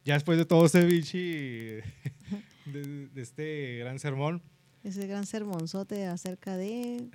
[0.04, 1.18] Ya después de todo ese bichi,
[2.66, 4.42] de, de este gran sermón,
[4.82, 7.08] Ese gran sermonzote acerca de...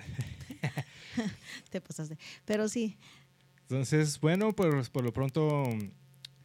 [1.70, 2.18] te pasaste.
[2.44, 2.98] Pero sí,
[3.62, 5.68] Entonces, bueno, pues por lo pronto,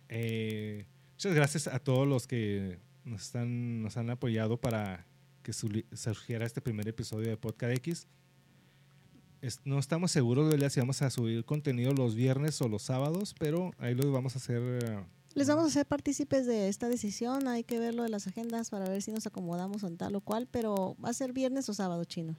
[0.07, 5.07] eh, muchas gracias a todos los que nos, están, nos han apoyado para
[5.41, 8.07] que surgiera este primer episodio de Podcast X.
[9.63, 13.71] No estamos seguros de si vamos a subir contenido los viernes o los sábados, pero
[13.77, 14.61] ahí los vamos a hacer.
[14.61, 15.03] eh,
[15.35, 17.47] les vamos a hacer partícipes de esta decisión.
[17.47, 20.21] Hay que ver lo de las agendas para ver si nos acomodamos en tal o
[20.21, 22.35] cual, pero va a ser viernes o sábado chino.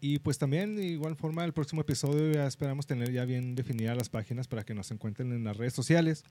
[0.00, 3.96] Y pues también, de igual forma, el próximo episodio ya esperamos tener ya bien definidas
[3.96, 6.24] las páginas para que nos encuentren en las redes sociales.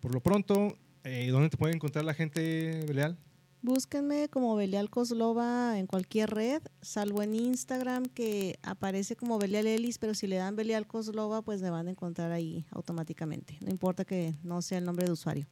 [0.00, 3.18] Por lo pronto, eh, ¿dónde te puede encontrar la gente, Belial?
[3.66, 9.98] Búsquenme como Belial Coslova en cualquier red, salvo en Instagram que aparece como Belial Ellis,
[9.98, 13.58] pero si le dan Belial Coslova, pues me van a encontrar ahí automáticamente.
[13.60, 15.48] No importa que no sea el nombre de usuario.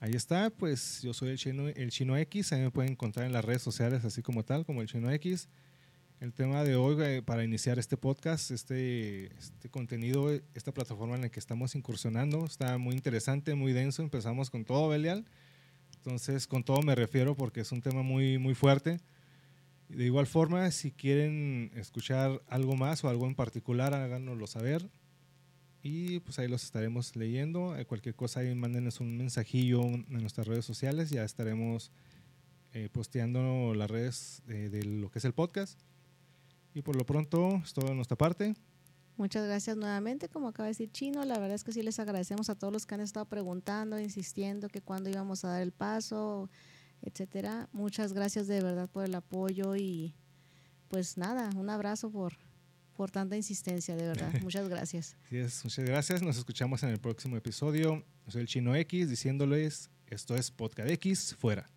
[0.00, 3.32] Ahí está, pues yo soy el chino, el chino X, ahí me pueden encontrar en
[3.32, 5.48] las redes sociales así como tal, como el chino X.
[6.20, 11.22] El tema de hoy eh, para iniciar este podcast, este, este contenido, esta plataforma en
[11.22, 14.02] la que estamos incursionando, está muy interesante, muy denso.
[14.02, 15.24] Empezamos con todo, Belial.
[15.98, 19.00] Entonces, con todo me refiero porque es un tema muy, muy fuerte.
[19.88, 24.88] De igual forma, si quieren escuchar algo más o algo en particular, háganoslo saber.
[25.82, 27.76] Y pues ahí los estaremos leyendo.
[27.76, 31.10] Eh, Cualquier cosa ahí mándenos un mensajillo en nuestras redes sociales.
[31.10, 31.90] Ya estaremos
[32.72, 35.80] eh, posteando las redes eh, de lo que es el podcast.
[36.74, 38.54] Y por lo pronto es todo de nuestra parte.
[39.18, 42.50] Muchas gracias nuevamente, como acaba de decir Chino, la verdad es que sí les agradecemos
[42.50, 46.48] a todos los que han estado preguntando, insistiendo que cuándo íbamos a dar el paso,
[47.02, 47.68] etcétera.
[47.72, 50.14] Muchas gracias de verdad por el apoyo y
[50.86, 52.34] pues nada, un abrazo por,
[52.94, 54.32] por tanta insistencia, de verdad.
[54.40, 55.16] Muchas gracias.
[55.26, 56.22] Así es, muchas gracias.
[56.22, 58.04] Nos escuchamos en el próximo episodio.
[58.28, 61.68] Soy el Chino X diciéndoles, esto es Podcast X, fuera.